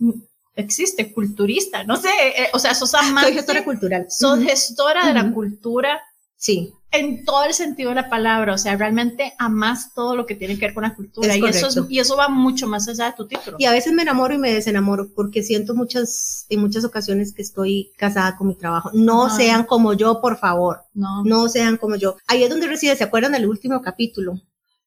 existe, 0.55 1.13
culturista, 1.13 1.83
no 1.83 1.97
sé, 1.97 2.11
eh, 2.37 2.51
o 2.53 2.61
sea, 2.61 2.77
sos 2.77 2.95
amante. 2.95 3.31
Soy 3.31 3.39
gestora 3.39 3.65
cultural. 3.65 4.07
Sos 4.09 4.39
gestora 4.39 5.05
de 5.09 5.15
la 5.15 5.33
cultura 5.33 6.01
Sí. 6.41 6.73
En 6.91 7.23
todo 7.27 7.45
el 7.45 7.53
sentido 7.53 7.91
de 7.91 7.97
la 7.97 8.09
palabra, 8.09 8.55
o 8.55 8.59
sea, 8.59 8.75
realmente 8.75 9.35
amas 9.39 9.93
todo 9.95 10.17
lo 10.17 10.25
que 10.25 10.35
tiene 10.35 10.55
que 10.59 10.63
ver 10.67 10.75
con 10.75 10.83
la 10.85 10.95
cultura 10.95 11.29
Es 11.35 11.37
y 11.37 11.45
eso, 11.47 11.67
es- 11.69 11.79
y 11.91 11.99
eso 12.01 12.17
va 12.17 12.29
mucho 12.31 12.67
más 12.67 12.89
allá 12.89 13.05
de 13.07 13.13
tu 13.13 13.29
título. 13.29 13.59
Y 13.61 13.67
a 13.67 13.73
veces 13.73 13.93
me 13.93 14.03
enamoro 14.03 14.35
y 14.35 14.39
me 14.39 14.53
desenamoro 14.53 15.09
porque 15.15 15.43
siento 15.43 15.75
muchas, 15.75 16.47
en 16.49 16.61
muchas 16.61 16.85
ocasiones 16.85 17.35
que 17.35 17.43
estoy 17.43 17.93
casada 17.99 18.37
con 18.39 18.49
mi 18.49 18.55
trabajo. 18.57 18.91
No 18.95 19.29
sean 19.29 19.65
como 19.65 19.93
yo, 19.93 20.21
por 20.23 20.39
favor. 20.39 20.79
No, 20.95 21.23
No 21.25 21.47
sean 21.49 21.77
como 21.77 21.97
yo. 21.97 22.17
Ahí 22.27 22.43
es 22.43 22.49
donde 22.51 22.67
reside, 22.69 22.97
¿se 22.97 23.05
acuerdan 23.05 23.33
del 23.33 23.47
último 23.47 23.83
capítulo? 23.83 24.41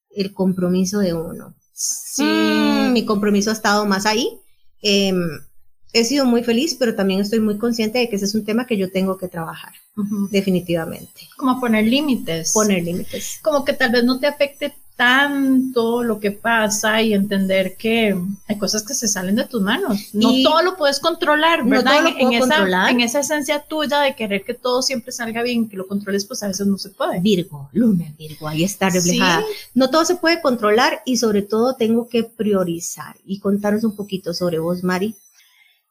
El 0.10 0.34
compromiso 0.34 1.00
de 1.00 1.14
uno. 1.14 1.54
sí. 1.72 2.24
Mm, 2.24 2.94
mi 2.94 3.06
compromiso 3.06 3.52
ha 3.52 3.54
estado 3.54 3.86
más 3.86 4.06
ahí. 4.08 4.40
Em, 4.82 5.16
he 5.94 6.04
sido 6.04 6.26
muy 6.26 6.44
feliz, 6.44 6.76
pero 6.78 6.96
también 6.96 7.20
estoy 7.22 7.40
muy 7.40 7.58
consciente 7.58 8.00
de 8.00 8.10
que 8.10 8.16
ese 8.18 8.26
es 8.26 8.36
un 8.36 8.44
tema 8.44 8.66
que 8.68 8.78
yo 8.78 8.92
tengo 8.92 9.18
que 9.18 9.28
trabajar, 9.28 9.74
Ujú. 9.96 10.28
definitivamente. 10.32 11.28
Como 11.38 11.60
poner 11.60 11.86
límites. 11.86 12.52
Poner 12.54 12.84
límites. 12.84 13.40
como 13.44 13.64
que 13.64 13.74
tal 13.74 13.92
vez 13.92 14.04
no 14.04 14.20
te 14.20 14.28
afecte 14.28 14.74
tanto 14.96 16.04
lo 16.04 16.20
que 16.20 16.32
pasa 16.32 17.02
y 17.02 17.14
entender 17.14 17.76
que 17.78 18.16
hay 18.48 18.58
cosas 18.58 18.84
que 18.84 18.94
se 18.94 19.08
salen 19.08 19.36
de 19.36 19.46
tus 19.46 19.62
manos. 19.62 20.10
No 20.14 20.32
Y- 20.32 20.44
todo 20.44 20.62
lo 20.62 20.78
puedes 20.78 21.00
controlar, 21.00 21.64
No 21.64 21.70
¿verdad? 21.72 21.92
todo 21.94 22.02
lo 22.04 22.08
en, 22.10 22.14
puedo 22.16 22.28
en 22.28 22.34
esa, 22.34 22.48
controlar. 22.48 22.90
en 22.92 23.02
esa 23.02 23.20
esencia 23.22 23.60
tuya 23.68 24.00
de 24.02 24.16
querer 24.16 24.44
que 24.44 24.54
todo 24.54 24.82
siempre 24.82 25.12
salga 25.12 25.42
bien, 25.44 25.68
que 25.68 25.78
lo 25.78 25.88
controles, 25.88 26.26
pues 26.26 26.44
a 26.44 26.48
veces 26.48 26.68
no 26.68 26.78
se 26.78 26.90
puede. 26.90 27.20
Virgo, 27.20 27.70
luna 27.74 28.06
Virgo, 28.18 28.48
ahí 28.48 28.64
está 28.64 28.90
reflejada. 28.90 29.40
Sí. 29.42 29.46
No 29.74 29.90
todo 29.90 30.06
se 30.06 30.16
puede 30.16 30.42
controlar 30.42 31.02
y 31.06 31.18
sobre 31.18 31.42
todo 31.42 31.76
tengo 31.76 32.08
que 32.08 32.24
priorizar 32.24 33.16
y 33.26 33.40
contaros 33.40 33.84
un 33.84 33.96
poquito 33.96 34.34
sobre 34.34 34.60
vos, 34.60 34.84
Mari. 34.84 35.16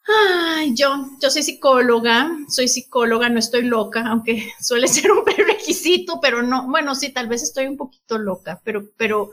Ay, 0.05 0.75
yo, 0.75 1.11
yo 1.21 1.31
soy 1.31 1.43
psicóloga, 1.43 2.31
soy 2.49 2.67
psicóloga, 2.69 3.29
no 3.29 3.39
estoy 3.39 3.63
loca, 3.63 4.05
aunque 4.07 4.53
suele 4.61 4.89
ser 4.89 5.13
un 5.13 5.25
prerequisito, 5.25 6.21
pero 6.21 6.43
no, 6.43 6.69
bueno, 6.69 6.95
sí, 6.95 7.11
tal 7.13 7.29
vez 7.29 7.43
estoy 7.43 7.67
un 7.67 7.77
poquito 7.77 8.19
loca, 8.19 8.61
pero, 8.65 8.91
pero 8.97 9.31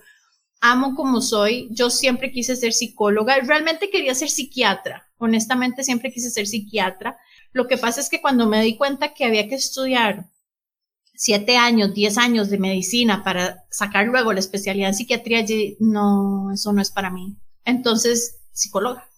amo 0.62 0.96
como 0.96 1.22
soy. 1.22 1.68
Yo 1.72 1.90
siempre 1.90 2.32
quise 2.32 2.56
ser 2.56 2.74
psicóloga, 2.74 3.40
realmente 3.42 3.90
quería 3.90 4.14
ser 4.16 4.30
psiquiatra, 4.30 5.10
honestamente 5.18 5.84
siempre 5.84 6.12
quise 6.12 6.30
ser 6.30 6.48
psiquiatra. 6.48 7.18
Lo 7.52 7.68
que 7.68 7.78
pasa 7.78 8.00
es 8.02 8.10
que 8.10 8.22
cuando 8.22 8.48
me 8.48 8.62
di 8.62 8.78
cuenta 8.78 9.14
que 9.14 9.26
había 9.26 9.48
que 9.48 9.56
estudiar 9.56 10.30
siete 11.16 11.58
años, 11.58 11.94
diez 11.94 12.18
años 12.18 12.50
de 12.50 12.60
medicina 12.60 13.24
para 13.24 13.66
sacar 13.72 14.06
luego 14.06 14.34
la 14.34 14.40
especialidad 14.40 14.90
en 14.90 14.96
psiquiatría, 14.96 15.46
no, 15.80 16.52
eso 16.54 16.72
no 16.74 16.82
es 16.82 16.92
para 16.92 17.10
mí. 17.10 17.36
Entonces, 17.66 18.38
psicóloga. 18.54 19.09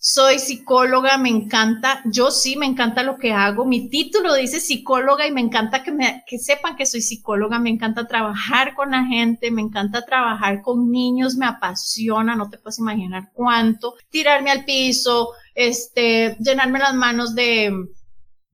Soy 0.00 0.38
psicóloga, 0.38 1.18
me 1.18 1.28
encanta, 1.28 2.02
yo 2.04 2.30
sí 2.30 2.54
me 2.54 2.66
encanta 2.66 3.02
lo 3.02 3.18
que 3.18 3.32
hago. 3.32 3.64
Mi 3.64 3.88
título 3.88 4.32
dice 4.34 4.60
psicóloga 4.60 5.26
y 5.26 5.32
me 5.32 5.40
encanta 5.40 5.82
que, 5.82 5.90
me, 5.90 6.22
que 6.24 6.38
sepan 6.38 6.76
que 6.76 6.86
soy 6.86 7.02
psicóloga, 7.02 7.58
me 7.58 7.70
encanta 7.70 8.06
trabajar 8.06 8.74
con 8.74 8.92
la 8.92 9.04
gente, 9.06 9.50
me 9.50 9.60
encanta 9.60 10.04
trabajar 10.04 10.62
con 10.62 10.92
niños, 10.92 11.34
me 11.34 11.46
apasiona, 11.46 12.36
no 12.36 12.48
te 12.48 12.58
puedes 12.58 12.78
imaginar 12.78 13.30
cuánto. 13.32 13.96
Tirarme 14.08 14.52
al 14.52 14.64
piso, 14.64 15.30
este, 15.52 16.36
llenarme 16.38 16.78
las 16.78 16.94
manos 16.94 17.34
de 17.34 17.72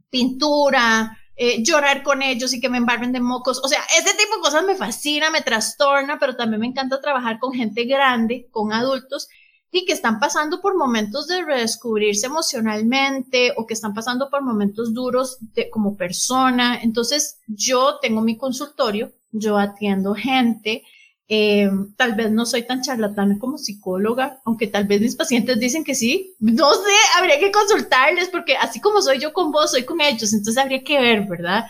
pintura, 0.08 1.18
eh, 1.36 1.62
llorar 1.62 2.02
con 2.02 2.22
ellos 2.22 2.54
y 2.54 2.60
que 2.60 2.70
me 2.70 2.78
embarren 2.78 3.12
de 3.12 3.20
mocos. 3.20 3.60
O 3.62 3.68
sea, 3.68 3.82
ese 3.98 4.16
tipo 4.16 4.36
de 4.36 4.40
cosas 4.40 4.64
me 4.64 4.76
fascina, 4.76 5.28
me 5.28 5.42
trastorna, 5.42 6.18
pero 6.18 6.36
también 6.36 6.60
me 6.60 6.68
encanta 6.68 7.02
trabajar 7.02 7.38
con 7.38 7.52
gente 7.52 7.84
grande, 7.84 8.48
con 8.50 8.72
adultos 8.72 9.28
y 9.76 9.84
que 9.84 9.92
están 9.92 10.20
pasando 10.20 10.60
por 10.60 10.76
momentos 10.76 11.26
de 11.26 11.42
redescubrirse 11.44 12.26
emocionalmente 12.26 13.52
o 13.56 13.66
que 13.66 13.74
están 13.74 13.92
pasando 13.92 14.30
por 14.30 14.40
momentos 14.40 14.94
duros 14.94 15.38
de, 15.52 15.68
como 15.68 15.96
persona. 15.96 16.78
Entonces, 16.80 17.40
yo 17.48 17.98
tengo 18.00 18.20
mi 18.20 18.36
consultorio, 18.36 19.10
yo 19.32 19.58
atiendo 19.58 20.14
gente. 20.14 20.84
Eh, 21.26 21.68
tal 21.96 22.14
vez 22.14 22.30
no 22.30 22.46
soy 22.46 22.62
tan 22.62 22.82
charlatana 22.82 23.36
como 23.40 23.58
psicóloga, 23.58 24.40
aunque 24.44 24.68
tal 24.68 24.84
vez 24.86 25.00
mis 25.00 25.16
pacientes 25.16 25.58
dicen 25.58 25.82
que 25.82 25.96
sí. 25.96 26.36
No 26.38 26.72
sé, 26.72 26.94
habría 27.18 27.40
que 27.40 27.50
consultarles 27.50 28.28
porque 28.28 28.56
así 28.56 28.80
como 28.80 29.02
soy 29.02 29.18
yo 29.18 29.32
con 29.32 29.50
vos, 29.50 29.72
soy 29.72 29.82
con 29.82 30.00
ellos, 30.00 30.32
entonces 30.32 30.62
habría 30.62 30.84
que 30.84 31.00
ver, 31.00 31.26
¿verdad? 31.26 31.64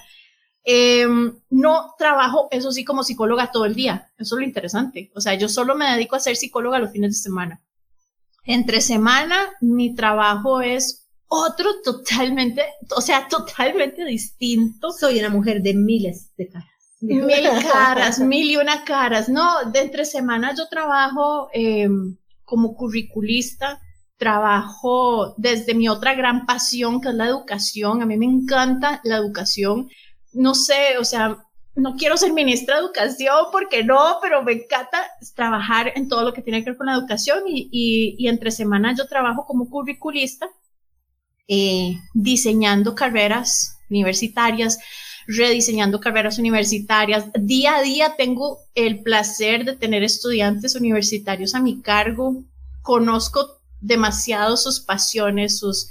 Eh, 0.62 1.06
no 1.48 1.94
trabajo, 1.96 2.48
eso 2.50 2.70
sí, 2.70 2.84
como 2.84 3.02
psicóloga 3.02 3.50
todo 3.50 3.64
el 3.64 3.74
día. 3.74 4.10
Eso 4.18 4.34
es 4.36 4.40
lo 4.40 4.46
interesante. 4.46 5.10
O 5.14 5.22
sea, 5.22 5.32
yo 5.36 5.48
solo 5.48 5.74
me 5.74 5.90
dedico 5.90 6.16
a 6.16 6.20
ser 6.20 6.36
psicóloga 6.36 6.78
los 6.78 6.92
fines 6.92 7.12
de 7.12 7.22
semana. 7.22 7.62
Entre 8.44 8.80
semana, 8.80 9.50
mi 9.60 9.94
trabajo 9.94 10.60
es 10.60 11.08
otro 11.28 11.80
totalmente, 11.82 12.62
o 12.96 13.00
sea, 13.00 13.26
totalmente 13.28 14.04
distinto. 14.04 14.92
Soy 14.92 15.18
una 15.18 15.30
mujer 15.30 15.62
de 15.62 15.74
miles 15.74 16.30
de 16.36 16.48
caras. 16.48 16.68
Mil 17.00 17.24
caras, 17.72 18.18
mil 18.20 18.50
y 18.50 18.56
una 18.56 18.84
caras. 18.84 19.28
No, 19.28 19.70
de 19.70 19.80
entre 19.80 20.04
semana 20.04 20.54
yo 20.56 20.68
trabajo 20.68 21.48
eh, 21.52 21.88
como 22.44 22.74
curriculista, 22.74 23.80
trabajo 24.16 25.34
desde 25.36 25.74
mi 25.74 25.88
otra 25.88 26.14
gran 26.14 26.46
pasión, 26.46 27.00
que 27.00 27.08
es 27.08 27.14
la 27.14 27.26
educación. 27.26 28.02
A 28.02 28.06
mí 28.06 28.16
me 28.16 28.26
encanta 28.26 29.00
la 29.04 29.16
educación. 29.16 29.88
No 30.32 30.54
sé, 30.54 30.98
o 30.98 31.04
sea, 31.04 31.44
no 31.76 31.96
quiero 31.96 32.16
ser 32.16 32.32
ministra 32.32 32.76
de 32.76 32.82
educación 32.82 33.46
porque 33.50 33.82
no, 33.82 34.18
pero 34.22 34.42
me 34.42 34.52
encanta 34.52 35.04
trabajar 35.34 35.92
en 35.96 36.08
todo 36.08 36.22
lo 36.22 36.32
que 36.32 36.42
tiene 36.42 36.62
que 36.62 36.70
ver 36.70 36.76
con 36.76 36.86
la 36.86 36.94
educación 36.94 37.44
y, 37.46 37.68
y, 37.72 38.16
y 38.18 38.28
entre 38.28 38.50
semanas 38.50 38.96
yo 38.98 39.08
trabajo 39.08 39.44
como 39.46 39.68
curriculista, 39.68 40.48
eh, 41.48 41.98
diseñando 42.14 42.94
carreras 42.94 43.78
universitarias, 43.90 44.78
rediseñando 45.26 46.00
carreras 46.00 46.38
universitarias. 46.38 47.26
Día 47.38 47.76
a 47.76 47.82
día 47.82 48.14
tengo 48.16 48.58
el 48.74 49.02
placer 49.02 49.64
de 49.64 49.74
tener 49.74 50.02
estudiantes 50.04 50.76
universitarios 50.76 51.54
a 51.54 51.60
mi 51.60 51.80
cargo. 51.80 52.44
Conozco 52.82 53.60
demasiado 53.80 54.56
sus 54.56 54.80
pasiones, 54.80 55.58
sus, 55.58 55.90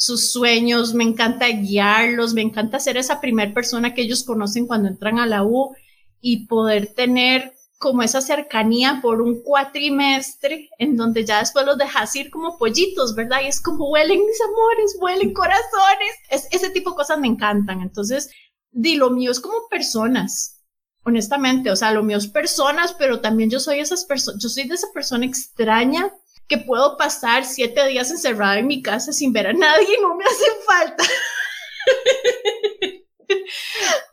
sus 0.00 0.32
sueños, 0.32 0.94
me 0.94 1.04
encanta 1.04 1.46
guiarlos, 1.48 2.32
me 2.32 2.40
encanta 2.40 2.80
ser 2.80 2.96
esa 2.96 3.20
primera 3.20 3.52
persona 3.52 3.92
que 3.92 4.00
ellos 4.00 4.24
conocen 4.24 4.66
cuando 4.66 4.88
entran 4.88 5.18
a 5.18 5.26
la 5.26 5.44
U 5.44 5.74
y 6.22 6.46
poder 6.46 6.94
tener 6.94 7.52
como 7.76 8.00
esa 8.00 8.22
cercanía 8.22 9.00
por 9.02 9.20
un 9.20 9.42
cuatrimestre 9.42 10.70
en 10.78 10.96
donde 10.96 11.26
ya 11.26 11.40
después 11.40 11.66
los 11.66 11.76
dejas 11.76 12.16
ir 12.16 12.30
como 12.30 12.56
pollitos, 12.56 13.14
¿verdad? 13.14 13.42
Y 13.44 13.48
es 13.48 13.60
como 13.60 13.90
huelen 13.90 14.20
mis 14.20 14.40
amores, 14.40 14.96
huelen 14.98 15.34
corazones. 15.34 16.14
Es, 16.30 16.48
ese 16.50 16.70
tipo 16.70 16.90
de 16.90 16.96
cosas 16.96 17.18
me 17.18 17.28
encantan. 17.28 17.82
Entonces, 17.82 18.30
di 18.70 18.96
lo 18.96 19.10
mío 19.10 19.30
es 19.30 19.40
como 19.40 19.68
personas, 19.68 20.62
honestamente. 21.04 21.70
O 21.70 21.76
sea, 21.76 21.92
lo 21.92 22.02
mío 22.02 22.16
es 22.16 22.26
personas, 22.26 22.94
pero 22.98 23.20
también 23.20 23.50
yo 23.50 23.60
soy 23.60 23.80
esas 23.80 24.06
personas, 24.06 24.42
yo 24.42 24.48
soy 24.48 24.66
de 24.66 24.76
esa 24.76 24.88
persona 24.94 25.26
extraña 25.26 26.10
que 26.50 26.58
puedo 26.58 26.96
pasar 26.96 27.44
siete 27.44 27.86
días 27.86 28.10
encerrada 28.10 28.58
en 28.58 28.66
mi 28.66 28.82
casa 28.82 29.12
sin 29.12 29.32
ver 29.32 29.46
a 29.46 29.52
nadie 29.52 29.86
y 29.96 30.02
no 30.02 30.16
me 30.16 30.24
hacen 30.24 30.54
falta. 30.66 31.04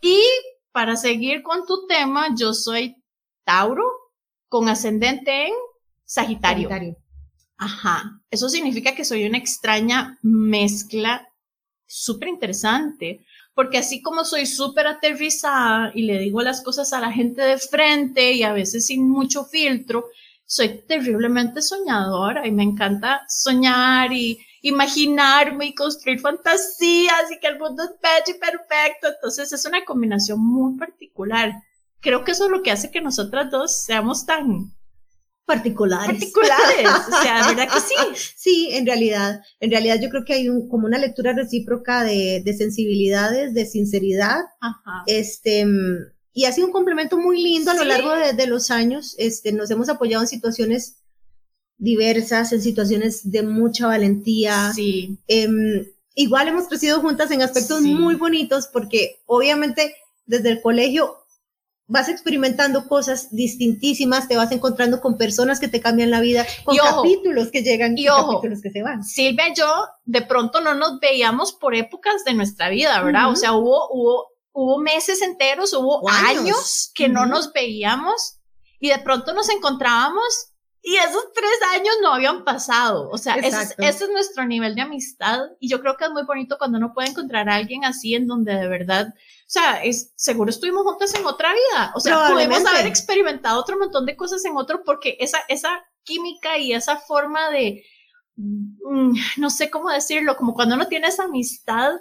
y 0.03 0.21
para 0.71 0.95
seguir 0.95 1.41
con 1.41 1.65
tu 1.65 1.87
tema, 1.87 2.27
yo 2.37 2.53
soy 2.53 2.95
Tauro 3.43 3.85
con 4.49 4.69
ascendente 4.69 5.47
en 5.47 5.53
Sagitario. 6.05 6.69
Sagitario. 6.69 6.97
Ajá. 7.57 8.21
Eso 8.29 8.49
significa 8.49 8.93
que 8.93 9.03
soy 9.03 9.25
una 9.25 9.39
extraña 9.39 10.19
mezcla 10.21 11.27
súper 11.87 12.29
interesante. 12.29 13.25
Porque 13.55 13.79
así 13.79 14.03
como 14.03 14.23
soy 14.23 14.45
súper 14.45 14.85
aterrizada 14.85 15.91
y 15.95 16.03
le 16.03 16.19
digo 16.19 16.43
las 16.43 16.61
cosas 16.61 16.93
a 16.93 16.99
la 16.99 17.11
gente 17.11 17.41
de 17.41 17.57
frente 17.57 18.33
y 18.33 18.43
a 18.43 18.53
veces 18.53 18.85
sin 18.85 19.09
mucho 19.09 19.45
filtro, 19.45 20.05
soy 20.47 20.81
terriblemente 20.87 21.61
soñadora 21.61 22.47
y 22.47 22.51
me 22.51 22.63
encanta 22.63 23.21
soñar 23.27 24.13
y 24.13 24.39
imaginarme 24.61 25.67
y 25.67 25.75
construir 25.75 26.19
fantasías 26.21 27.29
y 27.31 27.39
que 27.39 27.47
el 27.47 27.59
mundo 27.59 27.83
es 27.83 27.89
bello 28.01 28.37
y 28.37 28.39
perfecto. 28.39 29.07
Entonces 29.13 29.51
es 29.51 29.65
una 29.65 29.83
combinación 29.83 30.39
muy 30.39 30.77
particular. 30.77 31.51
Creo 31.99 32.23
que 32.23 32.31
eso 32.31 32.45
es 32.45 32.51
lo 32.51 32.63
que 32.63 32.71
hace 32.71 32.89
que 32.89 33.01
nosotras 33.01 33.51
dos 33.51 33.83
seamos 33.83 34.25
tan 34.25 34.73
Particulares. 35.45 36.07
particulares. 36.07 36.89
O 37.07 37.21
sea, 37.21 37.47
¿verdad 37.47 37.73
que 37.73 37.79
sí? 37.79 37.95
Sí, 38.35 38.69
en 38.71 38.85
realidad, 38.85 39.41
en 39.61 39.71
realidad 39.71 39.97
yo 40.01 40.09
creo 40.09 40.25
que 40.25 40.33
hay 40.33 40.49
un, 40.49 40.67
como 40.67 40.87
una 40.87 40.97
lectura 40.97 41.33
recíproca 41.33 42.03
de, 42.03 42.41
de 42.43 42.53
sensibilidades, 42.53 43.53
de 43.53 43.65
sinceridad, 43.65 44.39
Ajá. 44.59 45.03
este, 45.07 45.65
mm, 45.65 45.97
y 46.39 46.45
ha 46.45 46.51
sido 46.51 46.67
un 46.67 46.73
complemento 46.73 47.17
muy 47.17 47.41
lindo 47.41 47.71
a 47.71 47.73
lo 47.73 47.81
Sí. 47.81 47.87
largo 47.87 48.11
de, 48.15 48.33
de 48.33 48.45
los 48.45 48.69
años, 48.69 49.15
este, 49.17 49.51
nos 49.51 49.71
hemos 49.71 49.89
apoyado 49.89 50.21
en 50.23 50.27
situaciones 50.27 50.97
diversas, 51.79 52.51
en 52.53 52.61
situaciones 52.61 53.31
de 53.31 53.41
mucha 53.41 53.87
valentía, 53.87 54.71
Sí. 54.73 55.17
Em, 55.27 55.85
igual 56.13 56.47
hemos 56.47 56.67
crecido 56.67 57.01
juntas 57.01 57.31
en 57.31 57.41
aspectos 57.41 57.81
Sí. 57.81 57.93
muy 57.93 58.13
bonitos 58.15 58.67
porque 58.67 59.19
obviamente 59.25 59.95
desde 60.27 60.49
el 60.49 60.61
colegio 60.61 61.15
vas 61.87 62.07
experimentando 62.09 62.87
cosas 62.87 63.29
distintísimas, 63.33 64.27
te 64.27 64.35
vas 64.35 64.51
encontrando 64.51 64.99
con 65.01 65.17
personas 65.17 65.59
que 65.59 65.69
te 65.69 65.79
cambian 65.81 66.11
la 66.11 66.19
vida, 66.19 66.45
con 66.65 66.75
Y 66.75 66.79
ojo, 66.79 67.01
capítulos 67.01 67.49
que 67.49 67.63
llegan 67.63 67.97
y 67.97 68.03
y 68.03 68.09
ojo. 68.09 68.35
capítulos 68.35 68.61
que 68.61 68.69
se 68.71 68.83
van. 68.83 69.03
Silvia 69.03 69.49
y 69.49 69.55
yo 69.55 69.67
de 70.05 70.21
pronto 70.21 70.61
no 70.61 70.75
nos 70.75 70.99
veíamos 70.99 71.53
por 71.53 71.73
épocas 71.73 72.23
de 72.25 72.33
nuestra 72.35 72.69
vida, 72.69 73.01
¿verdad? 73.01 73.23
Ujú. 73.25 73.33
O 73.33 73.35
sea, 73.37 73.53
hubo, 73.53 73.87
hubo 73.91 74.36
hubo 74.57 74.79
meses 74.79 75.21
enteros, 75.21 75.71
hubo 75.73 76.09
años, 76.09 76.89
que 76.95 77.07
no 77.07 77.27
nos 77.27 77.53
veíamos 77.53 78.39
y 78.79 78.89
de 78.89 78.97
pronto 78.97 79.31
nos 79.35 79.49
encontrábamos 79.49 80.51
y 80.81 80.95
esos 80.95 81.31
tres 81.31 81.59
años 81.73 81.93
no 82.01 82.11
habían 82.11 82.43
pasado. 82.43 83.07
O 83.11 83.19
sea, 83.19 83.35
ese 83.35 83.75
es, 83.77 84.09
nuestro 84.09 84.45
nivel 84.45 84.73
de 84.73 84.81
amistad. 84.81 85.41
Y 85.59 85.69
yo 85.69 85.79
creo 85.79 85.95
que 85.95 86.05
es 86.05 86.11
muy 86.11 86.23
bonito 86.23 86.57
cuando 86.57 86.79
uno 86.79 86.91
puede 86.95 87.09
encontrar 87.09 87.47
a 87.49 87.55
alguien 87.55 87.85
así 87.85 88.15
en 88.15 88.25
donde 88.25 88.55
de 88.55 88.67
verdad, 88.67 89.09
o 89.09 89.45
sea, 89.45 89.83
es, 89.83 90.11
seguro 90.15 90.49
estuvimos 90.49 90.83
juntos 90.83 91.13
en 91.13 91.25
otra 91.27 91.53
vida. 91.53 91.91
O 91.93 91.99
sea, 91.99 92.29
podemos 92.29 92.65
haber 92.65 92.87
experimentado 92.87 93.59
otro 93.59 93.77
montón 93.77 94.07
de 94.07 94.15
cosas 94.15 94.43
en 94.45 94.57
otro 94.57 94.83
porque 94.83 95.17
esa, 95.19 95.37
esa 95.49 95.85
química 96.03 96.57
y 96.57 96.73
esa 96.73 96.97
forma 96.97 97.51
de, 97.51 97.85
mm, 98.37 99.13
no 99.37 99.51
sé 99.51 99.69
cómo 99.69 99.91
decirlo, 99.91 100.35
como 100.35 100.55
cuando 100.55 100.73
uno 100.73 100.87
tiene 100.87 101.09
esa 101.09 101.25
amistad 101.25 101.91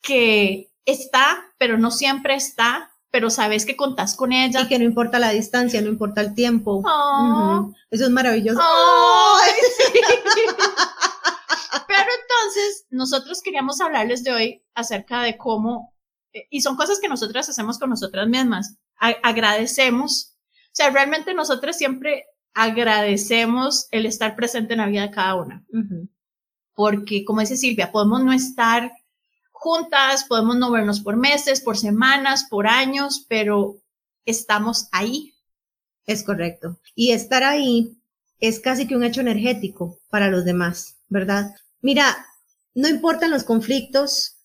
que 0.00 0.72
está, 0.92 1.52
pero 1.58 1.78
no 1.78 1.90
siempre 1.90 2.34
está, 2.34 2.90
pero 3.10 3.30
sabes 3.30 3.66
que 3.66 3.76
contás 3.76 4.16
con 4.16 4.32
ella. 4.32 4.62
Y 4.62 4.68
que 4.68 4.78
no 4.78 4.84
importa 4.84 5.18
la 5.18 5.30
distancia, 5.30 5.80
no 5.80 5.88
importa 5.88 6.20
el 6.20 6.34
tiempo. 6.34 6.82
Oh. 6.84 7.72
Eso 7.90 8.04
es 8.04 8.10
maravilloso. 8.10 8.60
pero 11.86 12.10
entonces, 12.22 12.86
nosotros 12.90 13.42
queríamos 13.42 13.80
hablarles 13.80 14.24
de 14.24 14.32
hoy 14.32 14.62
acerca 14.74 15.22
de 15.22 15.36
cómo, 15.36 15.94
eh, 16.32 16.46
y 16.50 16.62
son 16.62 16.76
cosas 16.76 17.00
que 17.00 17.08
nosotras 17.08 17.48
hacemos 17.48 17.78
con 17.78 17.90
nosotras 17.90 18.26
mismas. 18.28 18.76
agradecemos. 18.98 20.36
O 20.66 20.72
sea, 20.72 20.90
realmente 20.90 21.34
nosotras 21.34 21.76
siempre 21.76 22.24
agradecemos 22.54 23.88
el 23.90 24.06
estar 24.06 24.36
presente 24.36 24.74
en 24.74 24.80
la 24.80 24.86
vida 24.86 25.02
de 25.02 25.10
cada 25.10 25.34
una. 25.34 25.64
Porque, 26.74 27.24
como 27.24 27.40
dice 27.40 27.56
Silvia, 27.56 27.90
podemos 27.92 28.22
no 28.22 28.32
estar 28.32 28.92
juntas, 29.58 30.24
podemos 30.24 30.56
no 30.56 30.70
vernos 30.70 31.00
por 31.00 31.16
meses, 31.16 31.60
por 31.60 31.76
semanas, 31.76 32.46
por 32.48 32.66
años, 32.66 33.24
pero 33.28 33.76
estamos 34.24 34.88
ahí. 34.92 35.34
Es 36.06 36.22
correcto. 36.22 36.80
Y 36.94 37.12
estar 37.12 37.42
ahí 37.42 37.98
es 38.40 38.60
casi 38.60 38.86
que 38.86 38.96
un 38.96 39.04
hecho 39.04 39.20
energético 39.20 39.98
para 40.08 40.28
los 40.28 40.44
demás, 40.44 40.96
¿verdad? 41.08 41.54
Mira, 41.80 42.26
no 42.74 42.88
importan 42.88 43.30
los 43.30 43.44
conflictos, 43.44 44.36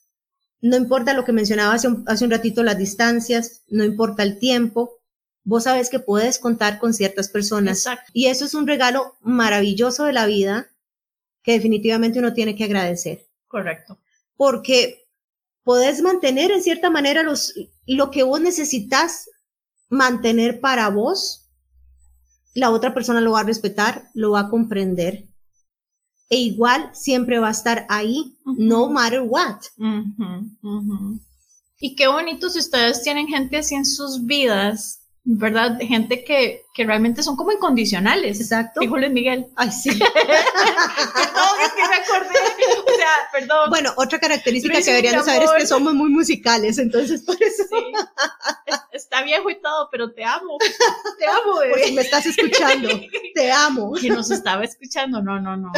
no 0.61 0.75
importa 0.75 1.13
lo 1.13 1.25
que 1.25 1.31
mencionaba 1.31 1.73
hace 1.73 1.87
un, 1.87 2.03
hace 2.07 2.25
un 2.25 2.31
ratito, 2.31 2.63
las 2.63 2.77
distancias, 2.77 3.61
no 3.67 3.83
importa 3.83 4.23
el 4.23 4.39
tiempo, 4.39 4.99
vos 5.43 5.63
sabes 5.63 5.89
que 5.89 5.99
puedes 5.99 6.39
contar 6.39 6.79
con 6.79 6.93
ciertas 6.93 7.29
personas. 7.29 7.79
Exacto. 7.79 8.11
Y 8.13 8.27
eso 8.27 8.45
es 8.45 8.53
un 8.53 8.67
regalo 8.67 9.15
maravilloso 9.21 10.05
de 10.05 10.13
la 10.13 10.25
vida 10.25 10.69
que 11.43 11.53
definitivamente 11.53 12.19
uno 12.19 12.33
tiene 12.33 12.55
que 12.55 12.63
agradecer. 12.63 13.27
Correcto. 13.47 13.99
Porque 14.35 15.02
podés 15.63 16.01
mantener 16.01 16.51
en 16.51 16.61
cierta 16.61 16.89
manera 16.89 17.23
los, 17.23 17.53
lo 17.85 18.11
que 18.11 18.23
vos 18.23 18.41
necesitas 18.41 19.29
mantener 19.89 20.59
para 20.59 20.89
vos, 20.89 21.49
la 22.53 22.71
otra 22.71 22.93
persona 22.93 23.21
lo 23.21 23.31
va 23.31 23.41
a 23.41 23.45
respetar, 23.45 24.09
lo 24.13 24.31
va 24.31 24.41
a 24.41 24.49
comprender. 24.49 25.27
E 26.29 26.37
igual 26.37 26.89
siempre 26.93 27.39
va 27.39 27.49
a 27.49 27.51
estar 27.51 27.85
ahí, 27.89 28.37
no 28.45 28.89
matter 28.89 29.21
what. 29.21 29.61
Y 31.79 31.95
qué 31.95 32.07
bonito 32.07 32.49
si 32.49 32.59
ustedes 32.59 33.03
tienen 33.03 33.27
gente 33.27 33.57
así 33.57 33.75
en 33.75 33.85
sus 33.85 34.25
vidas 34.25 35.02
¿verdad? 35.25 35.77
Gente 35.79 36.25
que, 36.25 36.65
que 36.73 36.83
realmente 36.83 37.23
son 37.23 37.37
como 37.37 37.51
incondicionales. 37.51 38.41
Exacto. 38.41 38.81
Dijo 38.81 38.97
Luis 38.97 39.11
Miguel. 39.11 39.47
Ay, 39.55 39.71
sí. 39.71 39.89
perdón, 39.97 40.09
es 41.63 41.73
que 41.73 41.87
me 41.87 41.95
acordé. 41.95 42.39
O 42.85 42.95
sea, 42.95 43.09
perdón. 43.31 43.69
Bueno, 43.69 43.93
otra 43.95 44.19
característica 44.19 44.79
que 44.79 44.91
deberían 44.91 45.23
saber 45.23 45.43
es 45.43 45.51
que 45.51 45.67
somos 45.67 45.93
muy 45.93 46.09
musicales, 46.09 46.77
entonces 46.77 47.21
por 47.23 47.41
eso. 47.41 47.63
Sí. 47.69 47.93
Está 48.91 49.23
viejo 49.23 49.49
y 49.49 49.61
todo, 49.61 49.87
pero 49.91 50.11
te 50.11 50.25
amo. 50.25 50.57
Te 51.17 51.25
amo, 51.25 51.59
bebé. 51.59 51.71
Por 51.71 51.79
si 51.79 51.91
me 51.93 52.01
estás 52.01 52.25
escuchando, 52.25 52.89
te 53.33 53.51
amo. 53.51 53.93
Que 53.93 54.09
nos 54.09 54.29
estaba 54.29 54.63
escuchando, 54.65 55.21
no, 55.21 55.39
no, 55.39 55.55
no. 55.55 55.71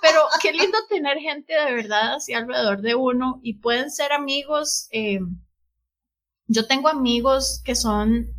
Pero 0.00 0.22
qué 0.40 0.52
lindo 0.52 0.78
tener 0.88 1.18
gente 1.18 1.54
de 1.54 1.74
verdad 1.74 2.14
así 2.14 2.34
alrededor 2.34 2.82
de 2.82 2.94
uno 2.94 3.40
y 3.42 3.54
pueden 3.54 3.90
ser 3.90 4.12
amigos. 4.12 4.86
Eh, 4.92 5.18
yo 6.48 6.66
tengo 6.66 6.88
amigos 6.88 7.60
que 7.64 7.76
son 7.76 8.34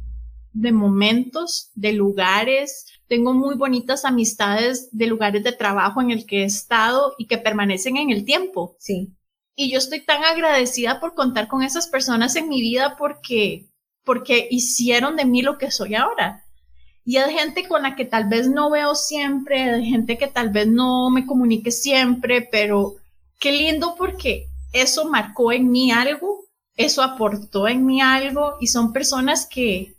de 0.52 0.72
momentos, 0.72 1.70
de 1.76 1.94
lugares, 1.94 2.88
tengo 3.08 3.34
muy 3.34 3.56
bonitas 3.56 4.04
amistades 4.04 4.90
de 4.92 5.06
lugares 5.06 5.44
de 5.44 5.52
trabajo 5.52 6.02
en 6.02 6.12
el 6.12 6.26
que 6.26 6.42
he 6.42 6.46
estado 6.46 7.14
y 7.18 7.28
que 7.28 7.38
permanecen 7.38 7.98
en 7.98 8.10
el 8.10 8.26
tiempo. 8.26 8.76
Sí. 8.80 9.14
Y 9.56 9.72
yo 9.72 9.78
estoy 9.78 10.04
tan 10.04 10.24
agradecida 10.24 11.00
por 11.00 11.14
contar 11.14 11.48
con 11.48 11.62
esas 11.62 11.88
personas 11.88 12.36
en 12.36 12.50
mi 12.50 12.62
vida 12.62 12.96
porque, 12.98 13.68
porque 14.04 14.48
hicieron 14.50 15.16
de 15.16 15.26
mí 15.26 15.42
lo 15.44 15.58
que 15.58 15.70
soy 15.70 15.96
ahora. 15.96 16.44
Y 17.06 17.18
hay 17.18 17.34
gente 17.34 17.68
con 17.68 17.84
la 17.84 17.96
que 17.96 18.06
tal 18.06 18.28
vez 18.28 18.50
no 18.50 18.70
veo 18.70 18.96
siempre, 18.96 19.64
hay 19.64 19.86
gente 19.86 20.18
que 20.18 20.28
tal 20.28 20.50
vez 20.50 20.68
no 20.68 21.10
me 21.10 21.26
comunique 21.26 21.72
siempre, 21.72 22.48
pero 22.52 22.96
qué 23.40 23.52
lindo 23.52 23.96
porque 23.98 24.48
eso 24.74 25.10
marcó 25.10 25.52
en 25.52 25.70
mí 25.72 25.92
algo 25.92 26.49
eso 26.80 27.04
aportó 27.04 27.68
en 27.68 27.86
mí 27.86 28.02
algo 28.02 28.56
y 28.62 28.68
son 28.68 28.94
personas 28.94 29.46
que 29.46 29.96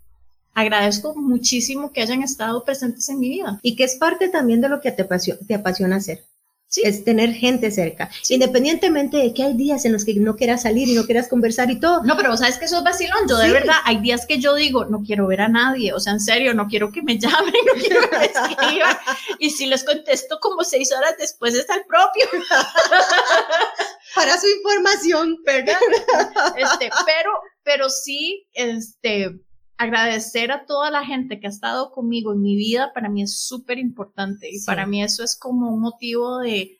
agradezco 0.54 1.14
muchísimo 1.14 1.92
que 1.92 2.00
hayan 2.00 2.22
estado 2.22 2.64
presentes 2.64 3.06
en 3.10 3.20
mi 3.20 3.28
vida. 3.28 3.60
Y 3.62 3.76
que 3.76 3.84
es 3.84 3.96
parte 3.96 4.30
también 4.30 4.62
de 4.62 4.70
lo 4.70 4.80
que 4.80 4.90
te 4.90 5.02
apasiona, 5.02 5.40
te 5.46 5.54
apasiona 5.54 5.96
hacer. 5.96 6.24
Sí. 6.68 6.82
Es 6.84 7.04
tener 7.04 7.34
gente 7.34 7.70
cerca. 7.70 8.08
Independientemente 8.28 9.18
de 9.18 9.34
que 9.34 9.42
hay 9.42 9.54
días 9.54 9.84
en 9.84 9.92
los 9.92 10.04
que 10.04 10.14
no 10.14 10.36
quieras 10.36 10.62
salir 10.62 10.88
y 10.88 10.94
no 10.94 11.04
quieras 11.04 11.28
conversar 11.28 11.70
y 11.70 11.80
todo. 11.80 12.02
No, 12.04 12.16
pero 12.16 12.34
sabes 12.36 12.58
que 12.58 12.64
eso 12.64 12.78
es 12.78 12.84
vacilón. 12.84 13.28
Yo 13.28 13.36
de 13.36 13.52
verdad, 13.52 13.74
hay 13.84 13.98
días 13.98 14.24
que 14.24 14.38
yo 14.38 14.54
digo, 14.54 14.86
no 14.86 15.02
quiero 15.02 15.26
ver 15.26 15.42
a 15.42 15.48
nadie. 15.48 15.92
O 15.92 16.00
sea, 16.00 16.14
en 16.14 16.20
serio, 16.20 16.54
no 16.54 16.68
quiero 16.68 16.92
que 16.92 17.02
me 17.02 17.18
llamen, 17.18 17.52
no 17.66 17.72
quiero 17.78 18.08
que 18.08 18.18
me 18.18 18.24
escriban. 18.24 18.96
y 19.38 19.50
si 19.50 19.66
les 19.66 19.84
contesto 19.84 20.38
como 20.40 20.64
seis 20.64 20.92
horas 20.96 21.16
después 21.18 21.54
está 21.54 21.74
el 21.74 21.84
propio. 21.84 22.24
para 24.14 24.38
su 24.38 24.46
información, 24.49 25.38
¿verdad? 25.44 25.79
Este, 26.57 26.90
pero, 27.07 27.31
pero 27.62 27.88
sí, 27.88 28.46
este, 28.53 29.40
agradecer 29.77 30.53
a 30.53 30.66
toda 30.66 30.90
la 30.90 31.05
gente 31.05 31.40
que 31.40 31.46
ha 31.46 31.51
estado 31.51 31.90
conmigo 31.90 32.33
en 32.33 32.42
mi 32.42 32.57
vida, 32.57 32.92
para 32.92 33.09
mí 33.09 33.23
es 33.23 33.40
súper 33.40 33.79
importante 33.79 34.49
y 34.51 34.62
para 34.64 34.87
mí 34.87 35.03
eso 35.03 35.25
es 35.25 35.38
como 35.38 35.73
un 35.73 35.81
motivo 35.81 36.38
de 36.38 36.77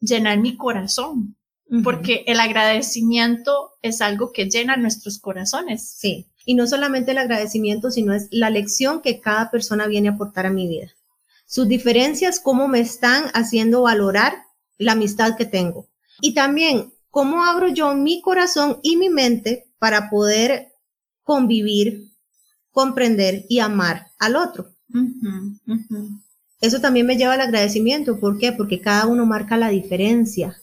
llenar 0.00 0.38
mi 0.38 0.56
corazón, 0.56 1.36
porque 1.82 2.22
el 2.28 2.38
agradecimiento 2.38 3.72
es 3.82 4.00
algo 4.00 4.30
que 4.30 4.48
llena 4.48 4.76
nuestros 4.76 5.18
corazones. 5.18 5.96
Sí, 5.98 6.28
y 6.44 6.54
no 6.54 6.68
solamente 6.68 7.10
el 7.10 7.18
agradecimiento, 7.18 7.90
sino 7.90 8.14
es 8.14 8.28
la 8.30 8.50
lección 8.50 9.02
que 9.02 9.20
cada 9.20 9.50
persona 9.50 9.88
viene 9.88 10.08
a 10.08 10.12
aportar 10.12 10.46
a 10.46 10.50
mi 10.50 10.68
vida. 10.68 10.92
Sus 11.44 11.66
diferencias, 11.66 12.38
cómo 12.38 12.68
me 12.68 12.78
están 12.78 13.24
haciendo 13.34 13.82
valorar 13.82 14.44
la 14.78 14.92
amistad 14.92 15.36
que 15.36 15.44
tengo. 15.44 15.88
Y 16.20 16.34
también, 16.34 16.92
¿cómo 17.10 17.44
abro 17.44 17.68
yo 17.68 17.94
mi 17.94 18.20
corazón 18.20 18.78
y 18.82 18.96
mi 18.96 19.08
mente 19.08 19.70
para 19.78 20.10
poder 20.10 20.72
convivir, 21.22 22.12
comprender 22.70 23.44
y 23.48 23.60
amar 23.60 24.08
al 24.18 24.36
otro? 24.36 24.70
Eso 26.60 26.80
también 26.80 27.06
me 27.06 27.16
lleva 27.16 27.34
al 27.34 27.40
agradecimiento. 27.40 28.18
¿Por 28.18 28.38
qué? 28.38 28.52
Porque 28.52 28.80
cada 28.80 29.06
uno 29.06 29.26
marca 29.26 29.56
la 29.56 29.68
diferencia. 29.68 30.56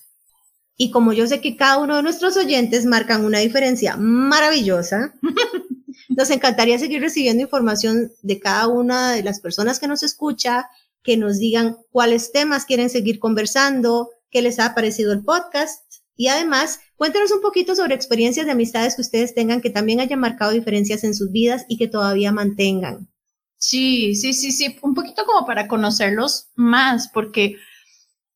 Y 0.76 0.90
como 0.90 1.14
yo 1.14 1.28
sé 1.28 1.40
que 1.40 1.56
cada 1.56 1.78
uno 1.78 1.98
de 1.98 2.04
nuestros 2.04 2.36
oyentes 2.36 2.86
marcan 2.86 3.26
una 3.26 3.40
diferencia 3.40 3.96
maravillosa, 3.96 5.14
nos 6.10 6.30
encantaría 6.32 6.80
seguir 6.80 7.02
recibiendo 7.02 7.44
información 7.44 8.12
de 8.22 8.40
cada 8.40 8.68
una 8.68 9.12
de 9.12 9.24
las 9.24 9.40
personas 9.40 9.80
que 9.80 9.88
nos 9.88 10.02
escucha, 10.02 10.68
que 11.04 11.16
nos 11.16 11.38
digan 11.38 11.78
cuáles 11.92 12.32
temas 12.32 12.66
quieren 12.66 12.90
seguir 12.90 13.20
conversando, 13.20 14.10
qué 14.34 14.42
les 14.42 14.60
ha 14.60 14.76
parecido 14.76 15.14
el 15.14 15.24
podcast. 15.24 15.82
Y 16.16 16.28
además 16.28 16.80
cuéntanos 16.98 17.32
un 17.32 17.42
poquito 17.42 17.76
sobre 17.76 17.96
experiencias 17.96 18.46
de 18.46 18.52
amistades 18.52 18.96
que 18.96 19.02
ustedes 19.02 19.34
tengan 19.34 19.62
que 19.62 19.70
también 19.70 20.00
hayan 20.00 20.20
marcado 20.20 20.52
diferencias 20.52 21.04
en 21.04 21.16
sus 21.16 21.32
vidas 21.32 21.66
y 21.70 21.78
que 21.78 21.88
todavía 21.88 22.32
mantengan. 22.32 23.08
Sí, 23.58 24.16
sí, 24.16 24.34
sí, 24.34 24.52
sí, 24.52 24.76
un 24.82 24.94
poquito 24.94 25.26
como 25.26 25.46
para 25.46 25.70
conocerlos 25.70 26.50
más, 26.56 27.08
porque 27.08 27.56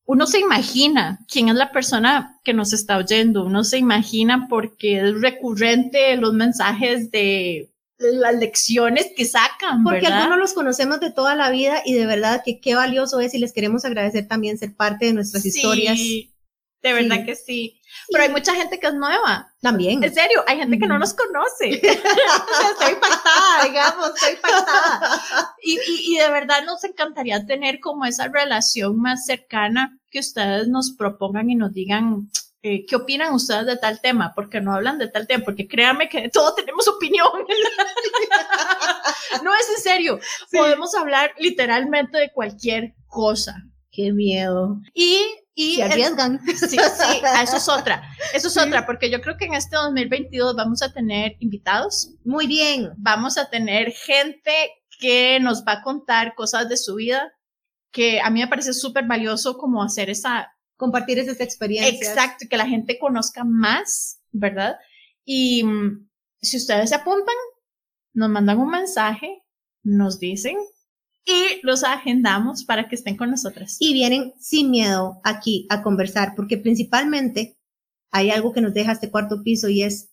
uno 0.06 0.26
se 0.26 0.40
imagina 0.40 1.20
quién 1.28 1.50
es 1.50 1.56
la 1.56 1.74
persona 1.74 2.40
que 2.46 2.54
nos 2.54 2.72
está 2.72 2.98
oyendo, 2.98 3.44
uno 3.46 3.66
se 3.66 3.78
imagina 3.78 4.48
porque 4.50 5.02
es 5.02 5.20
recurrente 5.20 6.16
los 6.16 6.34
mensajes 6.34 7.12
de 7.12 7.74
las 7.98 8.36
lecciones 8.36 9.08
que 9.16 9.26
sacan. 9.26 9.84
Porque 9.84 10.08
algunos 10.08 10.38
los 10.38 10.54
conocemos 10.54 11.00
de 11.00 11.12
toda 11.12 11.36
la 11.36 11.50
vida 11.50 11.82
y 11.86 11.94
de 11.94 12.06
verdad 12.06 12.42
que 12.46 12.60
qué 12.60 12.76
valioso 12.76 13.20
es 13.20 13.34
y 13.34 13.40
les 13.40 13.54
queremos 13.54 13.86
agradecer 13.86 14.28
también 14.28 14.58
ser 14.58 14.76
parte 14.76 15.06
de 15.06 15.14
nuestras 15.14 15.44
sí, 15.44 15.50
historias. 15.50 15.98
De 15.98 16.94
verdad 16.94 17.26
que 17.26 17.36
sí. 17.36 17.82
Pero 18.12 18.24
hay 18.24 18.30
mucha 18.30 18.54
gente 18.54 18.80
que 18.80 18.88
es 18.88 18.94
nueva. 18.94 19.52
También. 19.62 20.04
En 20.04 20.14
serio, 20.14 20.44
hay 20.48 20.58
gente 20.58 20.78
que 20.78 20.88
no 20.88 21.00
nos 21.00 21.14
conoce. 21.14 21.70
estoy 21.70 22.94
impactada, 22.94 23.64
digamos, 23.66 24.12
estoy 24.16 24.34
impactada. 24.34 25.56
Y, 25.62 25.74
y, 25.74 26.16
y 26.16 26.18
de 26.20 26.30
verdad 26.30 26.64
nos 26.66 26.84
encantaría 26.84 27.46
tener 27.46 27.80
como 27.80 28.06
esa 28.06 28.28
relación 28.28 29.02
más 29.02 29.26
cercana 29.26 30.00
que 30.12 30.20
ustedes 30.20 30.68
nos 30.68 30.92
propongan 30.92 31.50
y 31.50 31.56
nos 31.56 31.74
digan, 31.74 32.30
eh, 32.68 32.86
¿qué 32.88 32.96
opinan 32.96 33.34
ustedes 33.34 33.66
de 33.66 33.78
tal 33.78 34.02
tema? 34.02 34.34
Porque 34.36 34.62
no 34.62 34.74
hablan 34.74 34.98
de 34.98 35.08
tal 35.08 35.28
tema, 35.28 35.44
porque 35.44 35.68
créanme 35.68 36.10
que 36.10 36.30
todos 36.34 36.56
tenemos 36.56 36.88
opinión. 36.88 37.28
no 39.44 39.54
es 39.56 39.70
en 39.76 39.84
serio, 39.84 40.20
podemos 40.52 40.94
hablar 40.96 41.32
literalmente 41.40 42.18
de 42.18 42.32
cualquier 42.32 42.96
cosa. 43.08 43.64
Qué 43.92 44.12
miedo. 44.12 44.80
Y 44.94 45.26
y 45.60 45.78
se 45.78 45.84
arriesgan. 45.84 46.40
sí, 46.46 46.56
sí, 46.68 46.78
eso 47.42 47.58
es 47.58 47.68
otra. 47.68 48.04
Eso 48.32 48.48
es 48.48 48.58
otra, 48.58 48.86
porque 48.86 49.10
yo 49.10 49.22
creo 49.22 49.38
que 49.38 49.46
en 49.46 49.56
este 49.56 49.76
2022 49.76 50.56
vamos 50.56 50.84
a 50.84 50.94
tener 50.94 51.36
invitados. 51.40 52.14
Muy 52.24 52.46
bien. 52.46 52.92
Vamos 52.98 53.40
a 53.40 53.50
tener 53.50 53.92
gente 53.92 54.54
que 55.00 55.40
nos 55.40 55.64
va 55.66 55.74
a 55.74 55.82
contar 55.82 56.36
cosas 56.36 56.70
de 56.70 56.78
su 56.78 56.94
vida, 56.94 57.34
que 57.92 58.22
a 58.22 58.30
mí 58.30 58.40
me 58.40 58.48
parece 58.48 58.72
súper 58.72 59.06
valioso 59.06 59.58
como 59.58 59.82
hacer 59.82 60.12
esa... 60.12 60.54
Compartir 60.78 61.20
esas 61.20 61.42
experiencias. 61.42 62.10
Exacto, 62.10 62.46
que 62.50 62.58
la 62.58 62.68
gente 62.68 62.98
conozca 62.98 63.44
más, 63.44 64.22
¿verdad? 64.32 64.78
Y 65.26 65.64
mm, 65.64 66.08
si 66.42 66.58
ustedes 66.58 66.90
se 66.90 66.96
apuntan, 66.96 67.36
nos 68.14 68.30
mandan 68.30 68.60
un 68.60 68.70
mensaje, 68.70 69.44
nos 69.84 70.20
dicen 70.20 70.58
y 71.28 71.60
los 71.62 71.84
agendamos 71.84 72.64
para 72.64 72.88
que 72.88 72.96
estén 72.96 73.18
con 73.18 73.30
nosotras. 73.30 73.76
Y 73.80 73.94
vienen 73.94 74.34
sin 74.40 74.72
miedo 74.72 75.20
aquí 75.26 75.68
a 75.70 75.84
conversar, 75.84 76.34
porque 76.36 76.58
principalmente 76.58 77.58
hay 78.12 78.32
algo 78.32 78.54
que 78.54 78.62
nos 78.62 78.74
deja 78.74 78.94
este 78.94 79.12
cuarto 79.12 79.44
piso 79.44 79.68
y 79.68 79.84
es 79.84 80.10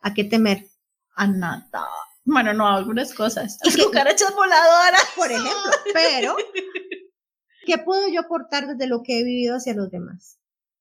a 0.00 0.12
qué 0.14 0.24
temer. 0.24 0.66
A 1.14 1.26
nada. 1.28 1.86
Bueno, 2.24 2.52
no, 2.54 2.66
algunas 2.66 3.12
cosas. 3.14 3.58
Las 3.62 3.76
cucarachas 3.76 4.34
voladoras. 4.34 5.04
Por 5.14 5.30
ejemplo. 5.30 5.72
Pero, 5.92 6.36
¿qué 7.66 7.78
puedo 7.78 8.08
yo 8.08 8.20
aportar 8.20 8.66
desde 8.66 8.86
lo 8.86 9.02
que 9.02 9.20
he 9.20 9.24
vivido 9.24 9.56
hacia 9.56 9.74
los 9.74 9.90
demás? 9.90 10.38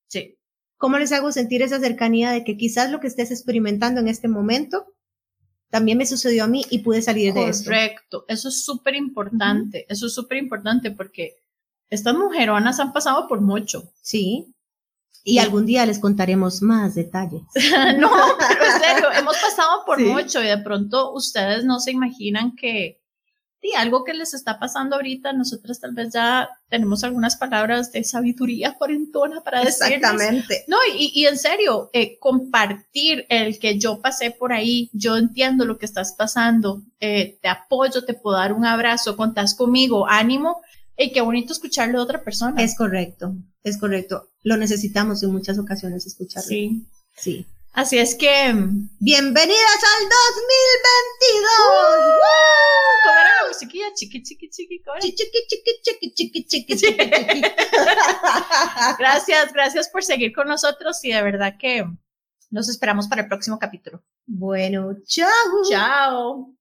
Sí. 0.07 0.37
¿Cómo 0.77 0.97
les 0.97 1.11
hago 1.11 1.31
sentir 1.31 1.61
esa 1.61 1.79
cercanía 1.79 2.31
de 2.31 2.43
que 2.43 2.57
quizás 2.57 2.91
lo 2.91 2.99
que 2.99 3.07
estés 3.07 3.31
experimentando 3.31 4.01
en 4.01 4.07
este 4.07 4.27
momento 4.27 4.87
también 5.71 5.97
me 5.97 6.05
sucedió 6.05 6.43
a 6.43 6.47
mí 6.47 6.65
y 6.69 6.79
pude 6.79 7.01
salir 7.01 7.33
de 7.33 7.47
esto. 7.47 7.65
Correcto, 7.65 8.25
eso 8.27 8.49
es 8.49 8.63
súper 8.63 8.93
importante, 8.93 9.85
eso 9.89 10.05
es 10.05 10.13
súper 10.13 10.37
importante 10.37 10.91
porque 10.91 11.37
estas 11.89 12.13
mujeronas 12.15 12.79
han 12.79 12.93
pasado 12.93 13.27
por 13.27 13.41
mucho. 13.41 13.91
Sí. 14.01 14.53
Y, 15.23 15.37
algún 15.37 15.67
día 15.67 15.85
les 15.85 15.99
contaremos 15.99 16.61
más 16.61 16.95
detalles. 16.95 17.43
no, 17.99 18.11
pero 18.39 18.65
en 18.65 18.81
serio, 18.81 19.11
hemos 19.17 19.37
pasado 19.37 19.85
por 19.85 19.99
mucho 19.99 20.43
y 20.43 20.47
de 20.47 20.57
pronto 20.57 21.13
ustedes 21.13 21.63
no 21.63 21.79
se 21.79 21.91
imaginan 21.91 22.55
que 22.55 23.00
y 23.61 23.75
algo 23.75 24.03
que 24.03 24.13
les 24.13 24.33
está 24.33 24.57
pasando 24.57 24.95
ahorita, 24.95 25.33
nosotros 25.33 25.79
tal 25.79 25.93
vez 25.93 26.11
ya 26.13 26.49
tenemos 26.67 27.03
algunas 27.03 27.35
palabras 27.35 27.91
de 27.91 28.03
sabiduría 28.03 28.73
cuarentona 28.77 29.41
para 29.41 29.63
decir. 29.63 29.93
Exactamente. 29.93 30.65
No, 30.67 30.77
y, 30.97 31.11
y 31.13 31.27
en 31.27 31.37
serio, 31.37 31.89
eh, 31.93 32.17
compartir 32.19 33.25
el 33.29 33.59
que 33.59 33.77
yo 33.77 34.01
pasé 34.01 34.31
por 34.31 34.51
ahí, 34.51 34.89
yo 34.93 35.15
entiendo 35.15 35.65
lo 35.65 35.77
que 35.77 35.85
estás 35.85 36.13
pasando, 36.13 36.81
eh, 36.99 37.37
te 37.41 37.49
apoyo, 37.49 38.03
te 38.03 38.15
puedo 38.15 38.37
dar 38.37 38.53
un 38.53 38.65
abrazo, 38.65 39.15
contás 39.15 39.53
conmigo, 39.53 40.07
ánimo, 40.07 40.61
y 40.97 41.11
qué 41.11 41.21
bonito 41.21 41.53
escucharlo 41.53 41.99
de 41.99 42.03
otra 42.03 42.23
persona. 42.23 42.61
Es 42.61 42.75
correcto, 42.75 43.35
es 43.63 43.77
correcto. 43.77 44.27
Lo 44.43 44.57
necesitamos 44.57 45.21
en 45.23 45.31
muchas 45.31 45.59
ocasiones 45.59 46.05
escucharlo. 46.05 46.49
Sí. 46.49 46.85
Sí. 47.15 47.45
Así 47.73 47.97
es 47.97 48.15
que. 48.15 48.53
¡Bienvenidas 48.99 49.83
al 49.97 50.09
2022! 50.09 51.51
¿Cómo 53.03 53.17
era 53.17 53.41
la 53.41 53.47
musiquilla? 53.47 53.93
Chiqui, 53.93 54.21
chiqui, 54.21 54.49
chiqui, 54.49 54.83
Chiqui, 54.99 55.15
chiqui, 55.15 55.81
chiqui, 55.83 56.13
chiqui, 56.13 56.45
chiqui, 56.47 56.75
chiqui. 56.75 57.41
gracias, 58.99 59.53
gracias 59.53 59.89
por 59.89 60.03
seguir 60.03 60.33
con 60.33 60.49
nosotros 60.49 60.99
y 61.03 61.13
de 61.13 61.21
verdad 61.23 61.55
que 61.57 61.85
nos 62.49 62.67
esperamos 62.67 63.07
para 63.07 63.21
el 63.21 63.29
próximo 63.29 63.57
capítulo. 63.57 64.03
Bueno, 64.25 64.97
chao. 65.05 65.29
Chao. 65.69 66.53